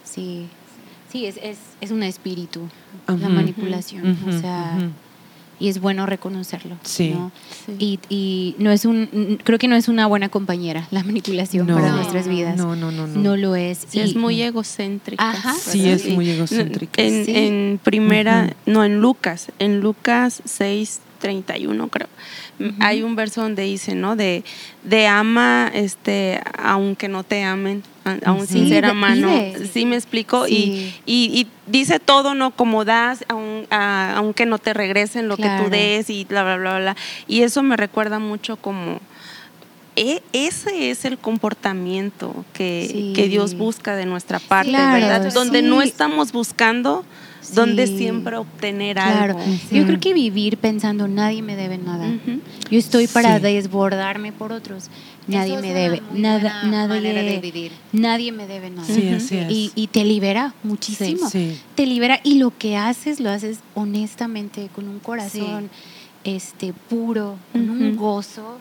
[0.05, 0.47] Sí,
[1.11, 2.69] sí, es, es, es un espíritu,
[3.09, 4.79] la manipulación, o sea,
[5.61, 6.77] y es bueno reconocerlo.
[6.83, 7.11] Sí.
[7.11, 7.31] ¿no?
[7.67, 7.73] Sí.
[7.79, 11.75] Y, y no es un, creo que no es una buena compañera la manipulación No.
[11.77, 12.57] para nuestras vidas.
[12.57, 13.21] No, no, no, no.
[13.21, 13.87] No lo es.
[13.89, 15.31] Sí, Y- es muy egocéntrica.
[15.31, 15.55] Ajá.
[15.55, 17.01] Sí, es muy egocéntrica.
[17.03, 17.33] En, Sí.
[17.37, 22.09] en primera, no, en Lucas, en Lucas 6, 31 creo,
[22.81, 24.15] hay un verso donde dice, ¿no?
[24.15, 24.45] De,
[24.83, 27.83] de ama, este, aunque no te amen,
[28.27, 29.29] aún Sí, sin ser de- amano.
[29.29, 29.67] pide.
[29.73, 30.45] Sí, me explico.
[30.47, 30.93] Sí.
[31.07, 32.51] Y, y, y dice todo, ¿no?
[32.51, 36.57] Como das, aun- a- aunque no te regresen lo que tú des y bla, bla,
[36.59, 36.97] bla, bla.
[37.27, 39.01] Y eso me recuerda mucho como...
[39.97, 43.13] e- ese es el comportamiento que, Sí.
[43.17, 45.33] que Dios busca de nuestra parte, Claro, ¿verdad?
[45.33, 47.05] Donde no estamos buscando,
[47.53, 49.55] donde siempre obtener Claro, algo.
[49.71, 52.07] yo creo que vivir pensando nadie me debe nada.
[52.71, 53.43] Yo estoy para Sí.
[53.43, 54.85] desbordarme por otros.
[55.27, 56.87] Nadie Eso me debe, nada, manera
[57.23, 57.73] de nadie, vivir.
[57.93, 58.87] nadie me debe nada.
[58.87, 59.17] Sí, Ujú.
[59.17, 59.51] así es.
[59.51, 61.31] Y, y te libera muchísimo.
[61.31, 61.59] Sí.
[61.75, 65.71] Te libera y lo que haces lo haces honestamente, con un corazón
[66.25, 68.59] este, puro, con un gozo,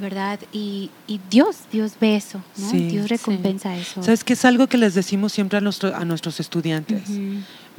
[0.00, 0.40] ¿verdad?
[0.52, 2.70] Y, y Dios, Dios ve eso, ¿no?
[2.70, 3.08] Sí, Dios sí.
[3.08, 4.02] recompensa eso.
[4.02, 7.08] ¿Sabes qué es algo que les decimos siempre a, nuestro- a nuestros estudiantes?
[7.08, 7.20] Ujú.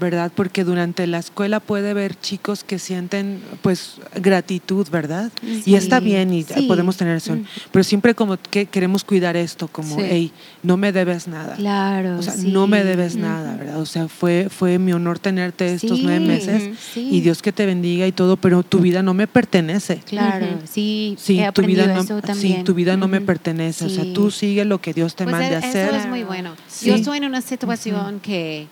[0.01, 0.31] ¿Verdad?
[0.35, 5.31] Porque durante la escuela puede haber chicos que sienten pues gratitud, ¿verdad?
[5.65, 6.63] Y está bien y Sí.
[6.63, 7.37] podemos tener eso,
[7.71, 10.01] pero siempre como que queremos cuidar esto, como, Sí.
[10.09, 10.31] hey,
[10.63, 11.55] no me debes nada.
[11.55, 12.17] Claro.
[12.17, 13.79] O sea, no me debes nada, ¿verdad?
[13.79, 16.63] O sea, fue, fue mi honor tenerte estos nueve meses
[16.95, 19.97] y Dios que te bendiga y todo, pero tu vida no me pertenece.
[20.05, 21.15] Claro, sí.
[21.19, 22.63] Sí, tu vida, no, también.
[22.63, 23.85] tu vida no me pertenece.
[23.85, 25.89] O sea, tú sigue lo que Dios te Pues mande a e- hacer.
[25.89, 26.55] Eso es muy bueno.
[26.83, 28.67] Yo estoy en una situación que,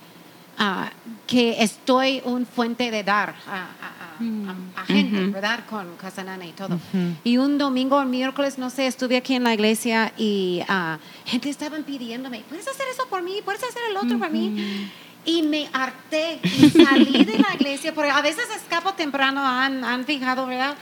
[0.60, 0.90] ah,
[1.26, 5.32] que estoy un fuente de dar a, a- a- a- a gente, Ujú.
[5.32, 5.62] ¿verdad?
[5.70, 6.76] Con Casanana y todo.
[6.76, 7.16] Ujú.
[7.24, 11.50] Y un domingo o miércoles, no sé, estuve aquí en la iglesia y ah, gente
[11.50, 13.40] estaban pidiéndome, ¿puedes hacer eso por mí?
[13.46, 14.90] ¿Puedes hacer el otro por mí?
[15.26, 20.04] Y me harté y salí de la iglesia, porque a veces escapo temprano, han, han
[20.06, 20.76] fijado, ¿verdad?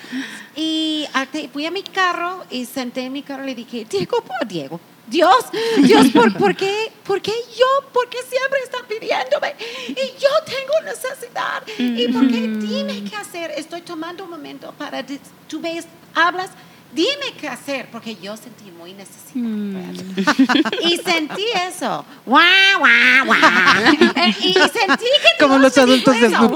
[0.56, 4.22] Y harté, fui a mi carro y senté en mi carro y le dije, Diego,
[4.22, 5.46] por Diego, Dios,
[5.78, 6.92] Dios, ¿por, ¿por qué?
[7.04, 7.90] ¿Por qué yo?
[7.94, 9.56] ¿Por qué siempre están pidiéndome?
[9.90, 11.64] Y yo tengo necesidad.
[11.78, 12.48] ¿Y por qué?
[12.48, 13.52] Dime qué hacer.
[13.52, 15.06] Estoy tomando un momento para,
[15.48, 16.52] tú ves, hablas,
[16.94, 19.94] dime qué hacer, porque yo sentí muy necesidad.
[20.82, 22.06] y sentí eso.
[22.26, 22.44] Guau,
[22.80, 23.40] guau, guau.
[24.42, 26.36] Y sentí que Como Dios los me adultos dijo de.
[26.36, 26.50] Guau,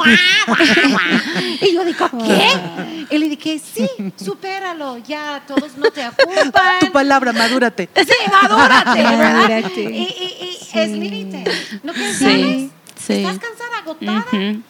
[0.47, 1.19] guau.
[1.61, 3.15] Y yo digo, ¿qué?
[3.15, 6.79] Y le dije, sí, supéralo, ya, todos no te ocupan.
[6.79, 7.89] Tu palabra, madúrate.
[7.95, 9.03] Sí, madúrate.
[9.03, 9.81] Madúrate.
[9.81, 11.43] Y, y, y es límite.
[11.83, 12.69] ¿No que Sí, sabes?
[13.05, 13.13] sí.
[13.13, 14.25] Estás cansada, agotada.
[14.31, 14.61] Ujú.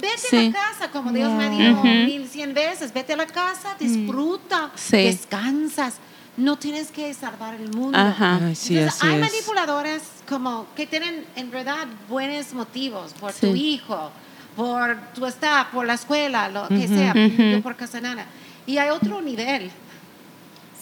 [0.00, 0.36] Vete Sí.
[0.36, 1.68] a la casa, como Dios me Yeah.
[1.68, 1.86] dijo Ujú.
[1.88, 2.92] mil cien veces.
[2.92, 4.96] Vete a la casa, disfruta, Sí.
[5.04, 5.94] descansas.
[6.36, 7.98] No tienes que salvar el mundo.
[7.98, 8.34] Ajá.
[8.38, 9.20] Entonces, así hay es.
[9.20, 14.10] manipuladores como que tienen en verdad buenos motivos por tu hijo,
[14.56, 16.94] por tu staff, por la escuela, lo que Ujú.
[16.94, 17.42] sea, Ujú.
[17.42, 18.26] yo por Casanana.
[18.66, 19.70] Y hay otro nivel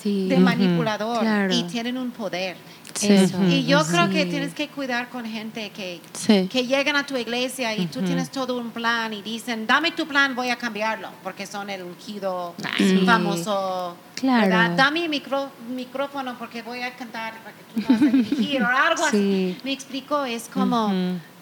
[0.01, 0.29] Sí.
[0.29, 1.53] de manipulador Claro.
[1.53, 2.57] y tienen un poder.
[2.99, 3.13] Sí.
[3.13, 3.43] Eso.
[3.45, 3.93] Y yo Sí.
[3.93, 6.49] creo que tienes que cuidar con gente que, Sí.
[6.51, 10.07] que llegan a tu iglesia y tú tienes todo un plan y dicen, dame tu
[10.07, 13.03] plan, voy a cambiarlo, porque son el ungido Sí.
[13.07, 13.97] famoso.
[14.17, 14.49] Claro.
[14.49, 14.71] ¿verdad?
[14.77, 15.23] Dame mi
[15.77, 19.17] micrófono porque voy a cantar, porque tú vas a dirigir o algo así.
[19.57, 19.59] Sí.
[19.63, 20.93] Me explico, es como,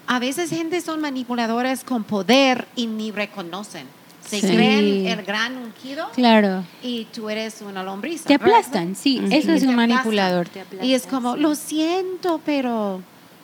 [0.07, 3.87] a veces gente son manipuladores con poder y ni reconocen.
[4.27, 4.47] Se Sí.
[4.49, 6.65] creen el gran ungido Claro.
[6.83, 8.25] y tú eres una lombriz.
[8.25, 8.57] Te ¿verdad?
[8.59, 9.19] aplastan, sí.
[9.31, 9.77] Eso es Te un aplastan.
[9.77, 10.49] manipulador.
[10.49, 11.41] Te Y es como, sí.
[11.41, 13.01] lo siento, pero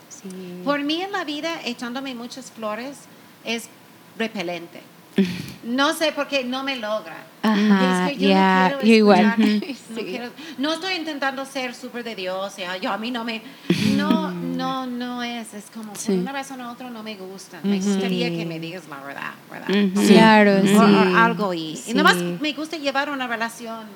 [0.09, 0.29] Sí.
[0.65, 2.97] por mí en la vida echándome muchas flores
[3.45, 3.69] es
[4.19, 4.81] repelente.
[5.65, 7.17] No sé por qué no me logra.
[7.43, 9.35] Ajá, es que yo ya, no quiero igual.
[9.39, 9.45] no,
[9.99, 10.05] Sí.
[10.05, 13.43] quiero- no estoy intentando ser súper de Dios, yo a mí no me,
[13.97, 16.13] no, no, no es, es como Sí.
[16.13, 17.59] por una razón u otra no me gusta.
[17.63, 19.69] Me gustaría que me digas la verdad, ¿verdad?
[20.03, 20.15] Sí.
[20.15, 20.75] Claro, sí.
[20.75, 23.87] O- algo y, y nomás me gusta llevar una relación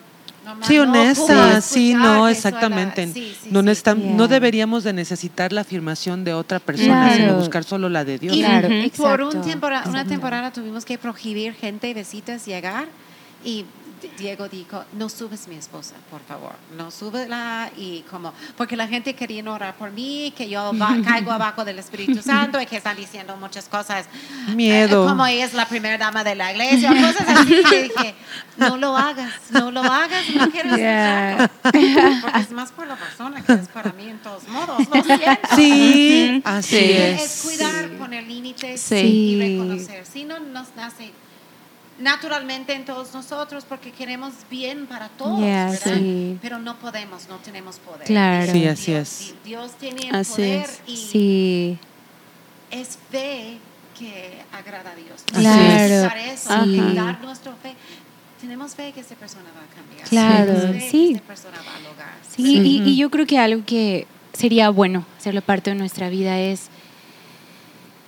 [0.63, 3.07] Sí, no honesta, sí, no, exactamente.
[3.13, 7.17] sí, sí, no, no deberíamos de necesitar la afirmación de otra persona, Claro.
[7.17, 8.37] sino buscar solo la de Dios.
[8.37, 9.21] Y Claro, por
[9.87, 12.87] una temporada tuvimos que prohibir gente, visitas, llegar.
[13.45, 13.65] Y
[14.19, 16.53] Diego dijo, no subes mi esposa, por favor.
[16.77, 17.71] No súbela.
[17.77, 21.79] Y como, porque la gente quería orar por mí, que yo va- caigo abajo del
[21.79, 24.07] Espíritu Santo y que están diciendo muchas cosas.
[24.55, 25.05] Miedo.
[25.05, 27.63] eh, como ella es la primera dama de la iglesia, cosas así.
[27.69, 28.15] que dije,
[28.57, 31.51] no lo hagas, no lo hagas, no quiero Yeah.
[31.63, 34.79] Porque es más por la persona que es para mí en todos modos.
[34.89, 35.27] Lo siento.
[35.57, 36.93] Sí, así Sí.
[36.93, 37.23] es.
[37.23, 37.97] Es cuidar, Sí.
[37.99, 38.97] poner límites Sí.
[38.97, 40.05] y reconocer.
[40.07, 41.13] Si no nos nace
[41.99, 45.95] naturalmente en todos nosotros porque queremos bien para todos, Yeah, ¿verdad?
[45.99, 46.39] sí.
[46.43, 48.05] Pero no podemos, no tenemos poder.
[48.07, 48.53] Claro.
[48.53, 49.35] Sí, así Dios, es.
[49.45, 50.81] Dios tiene el Así poder es.
[50.87, 51.79] y Sí.
[52.71, 53.59] es fe
[53.99, 55.23] que agrada a Dios.
[55.33, 56.71] Claro, Necesitar eso, sí.
[56.93, 57.75] y dar nuestra fe.
[58.41, 60.07] Tenemos fe que esa persona va a cambiar.
[60.09, 61.07] Claro, fe sí.
[61.09, 62.15] Que esa persona va a lograr.
[62.37, 66.39] Sí, y- y, yo creo que algo que sería bueno hacerlo parte de nuestra vida
[66.39, 66.69] es,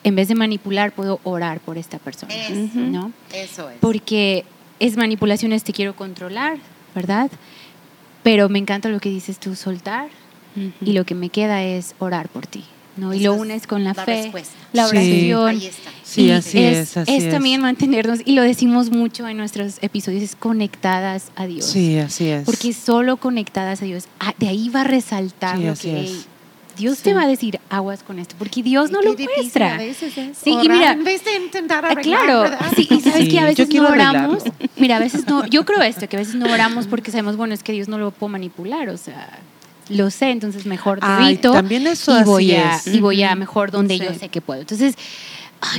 [0.09, 2.69] en vez de manipular, puedo orar por esta persona, Eso.
[2.75, 3.13] ¿no?
[3.33, 3.77] Eso es.
[3.81, 4.45] Porque
[4.81, 6.59] es manipulación, es te quiero controlar,
[6.95, 7.31] ¿verdad?
[8.23, 10.09] Pero me encanta lo que dices tú, soltar,
[10.81, 12.65] y lo que me queda es orar por ti,
[12.97, 13.15] ¿no?
[13.15, 14.55] Y lo es unes con la, la fe, respuesta.
[14.73, 14.97] la Sí.
[14.97, 15.49] oración.
[15.51, 15.91] Ahí está.
[16.03, 17.31] Sí, Y así es, así es.
[17.31, 21.65] también mantenernos, y lo decimos mucho en nuestros episodios, es conectadas a Dios.
[21.67, 22.45] Sí, así es.
[22.45, 26.01] Porque solo conectadas a Dios, ah, de ahí va a resaltar Sí, lo así que
[26.05, 26.11] es.
[26.11, 26.25] "Ey,
[26.79, 27.05] Dios Sí.
[27.05, 29.75] te va a decir aguas con esto, porque Dios Y no lo muestra.
[29.75, 32.73] A veces es Sí, y mira, en vez de intentar Ah, arreglar, claro, ¿verdad?
[32.77, 34.43] sí, y sabes Sí, que a veces no oramos.
[34.43, 34.69] arreglarlo.
[34.77, 37.53] Mira, a veces no, yo creo esto, que a veces no oramos porque sabemos, bueno,
[37.53, 39.39] es que Dios no lo puedo manipular, o sea,
[39.91, 42.87] lo sé, entonces mejor grito también eso y así voy a es.
[42.87, 44.61] y voy a mejor donde yo sé que puedo.
[44.61, 44.95] Entonces,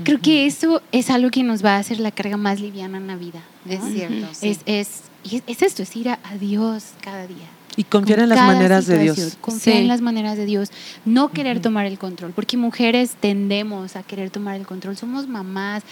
[0.04, 3.08] creo que eso es algo que nos va a hacer la carga más liviana en
[3.08, 3.41] la vida.
[3.66, 3.72] ¿no?
[3.74, 4.50] Es cierto, sí.
[4.50, 7.47] Es, es, es, es esto, es ir a, a Dios cada día.
[7.76, 9.38] Y confiar con en las maneras de Dios.
[9.39, 9.82] Confiar Sí.
[9.82, 10.70] en las maneras de Dios.
[11.05, 14.97] No querer tomar el control, porque mujeres tendemos a querer tomar el control.
[14.97, 15.84] Somos mamás,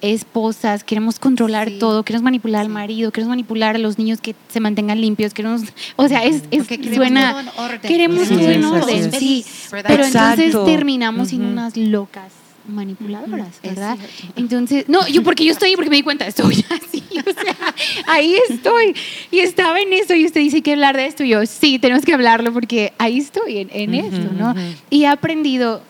[0.00, 1.78] esposas, queremos controlar Sí.
[1.78, 5.62] todo, queremos manipular al marido, queremos manipular a los niños que se mantengan limpios, queremos,
[5.96, 7.80] o sea, es, es queremos suena, todo en orden.
[7.80, 9.44] queremos todo en orden, sí,
[9.86, 11.42] pero entonces terminamos Ujú.
[11.42, 12.32] unas locas
[12.68, 13.96] manipuladoras, ¿verdad?
[14.34, 17.74] Entonces, no, yo porque yo estoy ahí porque me di cuenta, estoy así, o sea,
[18.06, 18.94] ahí estoy.
[19.30, 21.24] Y estaba en eso y usted dice que hablar de esto.
[21.24, 24.50] Y yo, sí, tenemos que hablarlo porque ahí estoy en, en Ujú, esto, ¿no?
[24.52, 24.60] ujú.
[24.90, 25.82] Y he aprendido,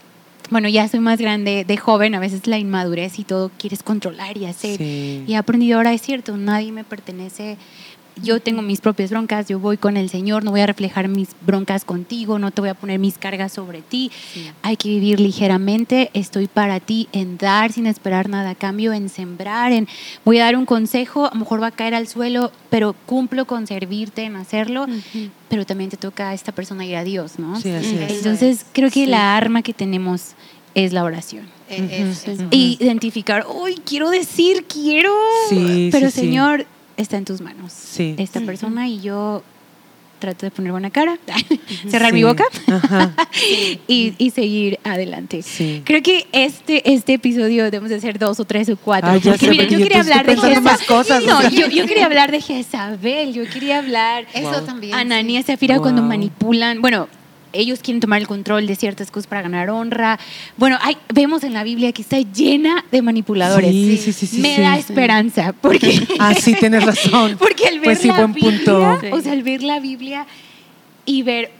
[0.50, 4.36] bueno, ya soy más grande, de joven, a veces la inmadurez y todo quieres controlar
[4.36, 4.78] y hacer.
[4.78, 5.24] Sí.
[5.26, 7.56] Y he aprendido ahora, es cierto, nadie me pertenece.
[8.22, 11.28] Yo tengo mis propias broncas, yo voy con el Señor, no voy a reflejar mis
[11.42, 14.10] broncas contigo, no te voy a poner mis cargas sobre ti.
[14.32, 14.50] Sí.
[14.62, 19.10] Hay que vivir ligeramente, estoy para ti en dar sin esperar nada a cambio, en
[19.10, 19.86] sembrar, en
[20.24, 23.44] voy a dar un consejo, a lo mejor va a caer al suelo, pero cumplo
[23.46, 24.86] con servirte en hacerlo,
[25.50, 27.60] pero también te toca a esta persona ir a Dios, ¿no?
[27.60, 28.12] Sí, así es.
[28.18, 29.06] Entonces creo que Sí.
[29.06, 30.32] la arma que tenemos
[30.74, 31.46] es la oración.
[31.68, 32.48] Es- es- Ujú.
[32.50, 35.12] Y identificar, uy, quiero decir, quiero,
[35.48, 36.20] Sí, pero sí, sí.
[36.20, 36.64] Señor,
[36.96, 37.72] está en tus manos.
[37.72, 38.14] Sí.
[38.18, 39.42] Esta persona y yo
[40.18, 41.18] trato de poner buena cara,
[41.90, 42.44] cerrar mi boca
[43.88, 45.42] y, y seguir adelante.
[45.42, 45.82] Sí.
[45.84, 49.10] Creo que este, este episodio debemos de hacer dos o tres o cuatro.
[49.10, 50.86] Ay, ya porque porque yo yo quería hablar de Jezabel.
[50.86, 51.50] cosas, o No, sea.
[51.50, 54.64] yo, yo quería hablar de Jezabel, yo quería hablar Eso Wow.
[54.64, 54.94] también.
[54.94, 55.44] Ananías.
[55.46, 56.08] Zafira cuando Wow.
[56.08, 57.08] manipulan, bueno,
[57.56, 60.18] ellos quieren tomar el control de ciertas cosas para ganar honra.
[60.56, 63.70] Bueno, hay, vemos en la Biblia que está llena de manipuladores.
[63.70, 64.60] Sí, sí, sí, sí, Me sí.
[64.62, 67.36] da esperanza, porque Ah, sí, tienes razón.
[67.38, 69.16] porque al ver Pues sí, la buen Biblia, punto.
[69.16, 70.26] O sea, al ver la Biblia
[71.04, 71.50] y ver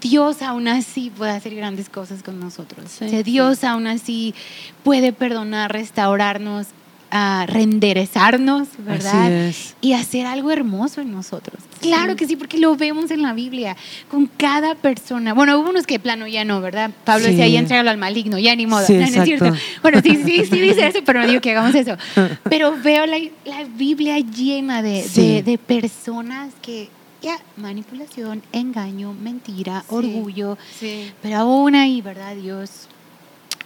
[0.00, 2.90] Dios aún así puede hacer grandes cosas con nosotros.
[2.90, 3.04] Sí.
[3.04, 4.34] O sea, Dios aún así
[4.82, 6.68] puede perdonar, restaurarnos,
[7.10, 9.22] a renderezarnos, ¿verdad?
[9.24, 9.74] Así es.
[9.80, 11.60] Y hacer algo hermoso en nosotros.
[11.80, 13.76] Claro que sí, porque lo vemos en la Biblia,
[14.10, 15.32] con cada persona.
[15.34, 16.90] Bueno, hubo unos que de plano ya no, ¿verdad?
[17.04, 17.30] Pablo Sí.
[17.32, 18.86] decía, ya entrégalo al maligno, ya ni modo.
[18.86, 19.52] Sí, no, no es cierto.
[19.82, 21.96] Bueno, sí, sí, sí dice eso, pero no digo que hagamos eso.
[22.50, 26.88] Pero veo la, la Biblia llena de, de, de personas que,
[27.22, 29.94] ya, manipulación, engaño, mentira, Sí.
[29.94, 31.10] orgullo, Sí.
[31.22, 32.34] pero aún ahí, ¿verdad?
[32.36, 32.88] Dios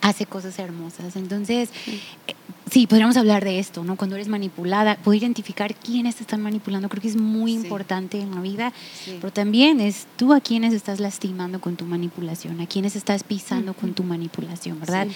[0.01, 1.17] hace cosas hermosas.
[1.17, 1.71] Entonces,
[2.75, 3.95] sí, podríamos hablar de esto, ¿no?
[3.95, 7.59] Cuando eres manipulada, poder identificar quiénes te están manipulando, creo que es muy Sí.
[7.59, 8.73] importante en la vida,
[9.05, 9.17] Sí.
[9.21, 13.75] pero también es tú a quienes estás lastimando con tu manipulación, a quienes estás pisando
[13.75, 15.07] con tu manipulación, ¿verdad?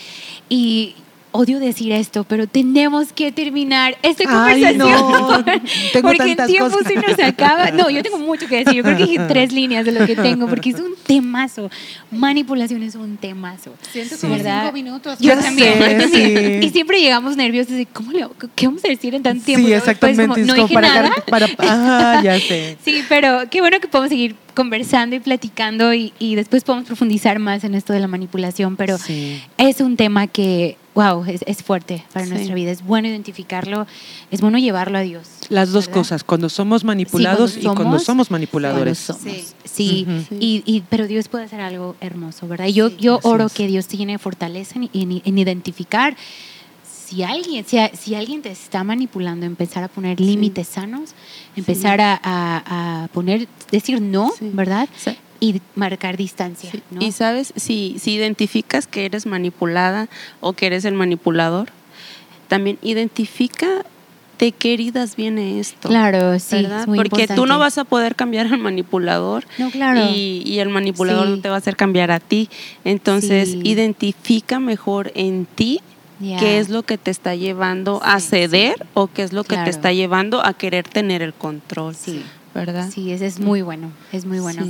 [0.48, 0.94] Y
[1.32, 4.78] odio decir esto, pero tenemos que terminar esta Ay, conversación.
[5.12, 5.44] no,
[5.92, 6.86] tengo porque el tiempo cosas.
[6.86, 7.70] se nos acaba.
[7.70, 8.74] No, yo tengo mucho que decir.
[8.74, 11.70] Yo creo que dije tres líneas de lo que tengo, porque es un temazo.
[12.10, 13.74] Manipulación es un temazo.
[13.92, 14.20] Siento Sí.
[14.22, 14.62] como ¿Verdad?
[14.62, 15.18] cinco minutos.
[15.20, 16.60] Yo también, sé, yo también.
[16.62, 16.66] sí.
[16.66, 19.66] Y siempre llegamos nerviosos de cómo le, qué vamos a decir en tanto tiempo.
[19.66, 20.22] Sí, exactamente.
[20.26, 21.14] como, no dije para, nada.
[21.28, 22.76] para, ajá, ya sé.
[22.84, 27.38] Sí, pero qué bueno que podemos seguir conversando y platicando y, y después podemos profundizar
[27.38, 29.40] más en esto de la manipulación, pero Sí.
[29.56, 32.32] es un tema que, wow, es, es fuerte para Sí.
[32.32, 32.72] nuestra vida.
[32.72, 33.86] Es bueno identificarlo,
[34.32, 35.28] es bueno llevarlo a Dios.
[35.48, 36.00] Las dos ¿verdad?
[36.00, 39.04] cosas, cuando somos manipulados Sí, y cuando somos- manipuladores.
[39.06, 39.54] Cuando somos.
[39.64, 40.06] Sí.
[40.40, 42.66] Y, y- pero Dios puede hacer algo hermoso, ¿verdad?
[42.66, 43.52] Y yo, Sí, yo oro es.
[43.52, 46.16] que Dios te llene de fortaleza en, en- en identificar
[47.06, 51.14] si alguien, si, alguien te está manipulando, empezar a poner límites sanos,
[51.56, 54.50] empezar a, a- a poner, decir no, Sí.
[54.52, 54.88] ¿verdad?
[55.40, 56.82] Y marcar distancia, Sí.
[56.90, 57.00] ¿no?
[57.00, 60.08] Y sabes, si, si identificas que eres manipulada
[60.40, 61.68] o que eres el manipulador,
[62.48, 63.84] también identifica
[64.38, 65.88] de qué heridas viene esto.
[65.88, 66.80] Claro, sí, ¿verdad?
[66.82, 67.48] es muy Porque tú importante.
[67.48, 70.00] no vas a poder cambiar al manipulador No, claro.
[70.14, 71.30] y, y el manipulador Sí.
[71.34, 72.48] no te va a hacer cambiar a ti.
[72.84, 73.60] Entonces, Sí.
[73.64, 75.80] identifica mejor en ti
[76.20, 79.70] qué es lo que te está llevando a ceder o qué es lo que te
[79.70, 81.94] está llevando a querer tener el control.
[81.94, 82.22] Sí.
[82.54, 82.90] ¿Verdad?
[82.92, 84.66] Sí, ese es muy bueno, es muy bueno.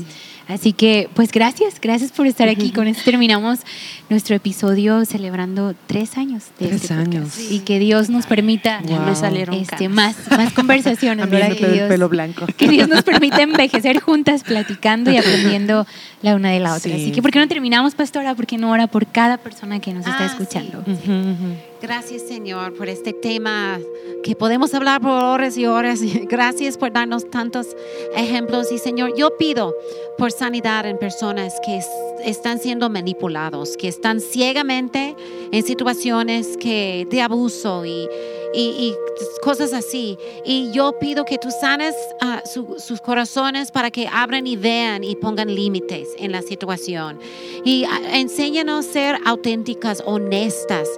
[0.49, 0.53] Sí.
[0.55, 2.73] Así que, pues gracias, gracias por estar aquí.
[2.73, 3.61] Con esto terminamos
[4.09, 7.29] nuestro episodio celebrando tres años de Tres este años.
[7.33, 7.57] Sí.
[7.57, 9.15] Y que Dios nos permita Wow.
[9.15, 11.51] salieron este, más, más conversaciones, A mí ¿verdad?
[11.51, 12.47] me Que Dios, pelo blanco.
[12.57, 15.87] que Dios nos permita envejecer juntas, platicando y aprendiendo
[16.23, 16.93] la una de la otra.
[16.95, 17.03] Sí.
[17.03, 18.35] Así que, ¿por qué no terminamos, pastora?
[18.35, 20.83] ¿Por qué no ora por cada persona que nos está Ah, escuchando?
[20.85, 20.91] sí.
[20.93, 21.55] Ujú, ujú.
[21.81, 23.79] Gracias, Señor, por este tema
[24.25, 26.01] que podemos hablar por horas y horas.
[26.29, 27.69] Gracias por darnos tantos
[28.17, 28.73] ejemplos.
[28.73, 29.73] Y, Señor, yo pido
[30.19, 31.89] por sanidad en personas que es-
[32.25, 35.15] están siendo manipulados, que están ciegamente
[35.53, 38.09] en situaciones que, de abuso y,
[38.55, 38.95] y-
[39.43, 40.17] cosas así.
[40.45, 45.03] Y yo pido que tú sanes ah, su- sus corazones para que abran y vean
[45.05, 47.19] y pongan límites en la situación.
[47.65, 50.89] Y ah, enséñanos a ser auténticas, honestas,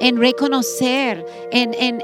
[0.00, 2.00] en reconocer en, en-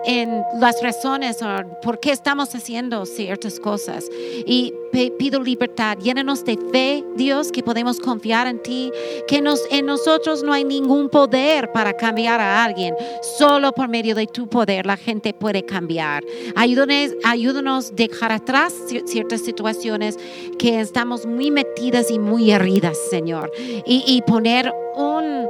[0.61, 1.47] las razones o
[1.83, 4.05] por qué estamos haciendo ciertas cosas.
[4.47, 4.73] Y
[5.19, 8.91] pido libertad, llénanos de fe, Dios, que podemos confiar en ti,
[9.29, 12.95] que nos, en nosotros no hay ningún poder para cambiar a alguien,
[13.39, 16.25] solo por medio de tu poder la gente puede cambiar.
[16.55, 20.19] Ayúdanos, ayúdanos a dejar atrás cier- ciertas situaciones
[20.59, 23.51] que estamos muy metidas y muy heridas, Señor,
[23.87, 25.47] y, y poner un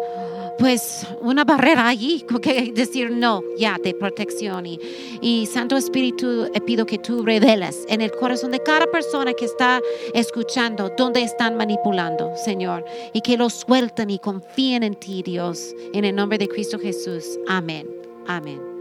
[0.59, 4.67] pues una barrera allí, que decir no, ya, de protección.
[4.67, 4.81] Y,
[5.21, 9.45] y Santo Espíritu, eh, pido que tú reveles en el corazón de cada persona que
[9.45, 9.81] está
[10.15, 16.05] escuchando dónde están manipulando, Señor, y que lo suelten y confíen en ti, Dios, en
[16.05, 17.25] el nombre de Cristo Jesús.
[17.47, 17.87] Amén.
[18.27, 18.76] Amén.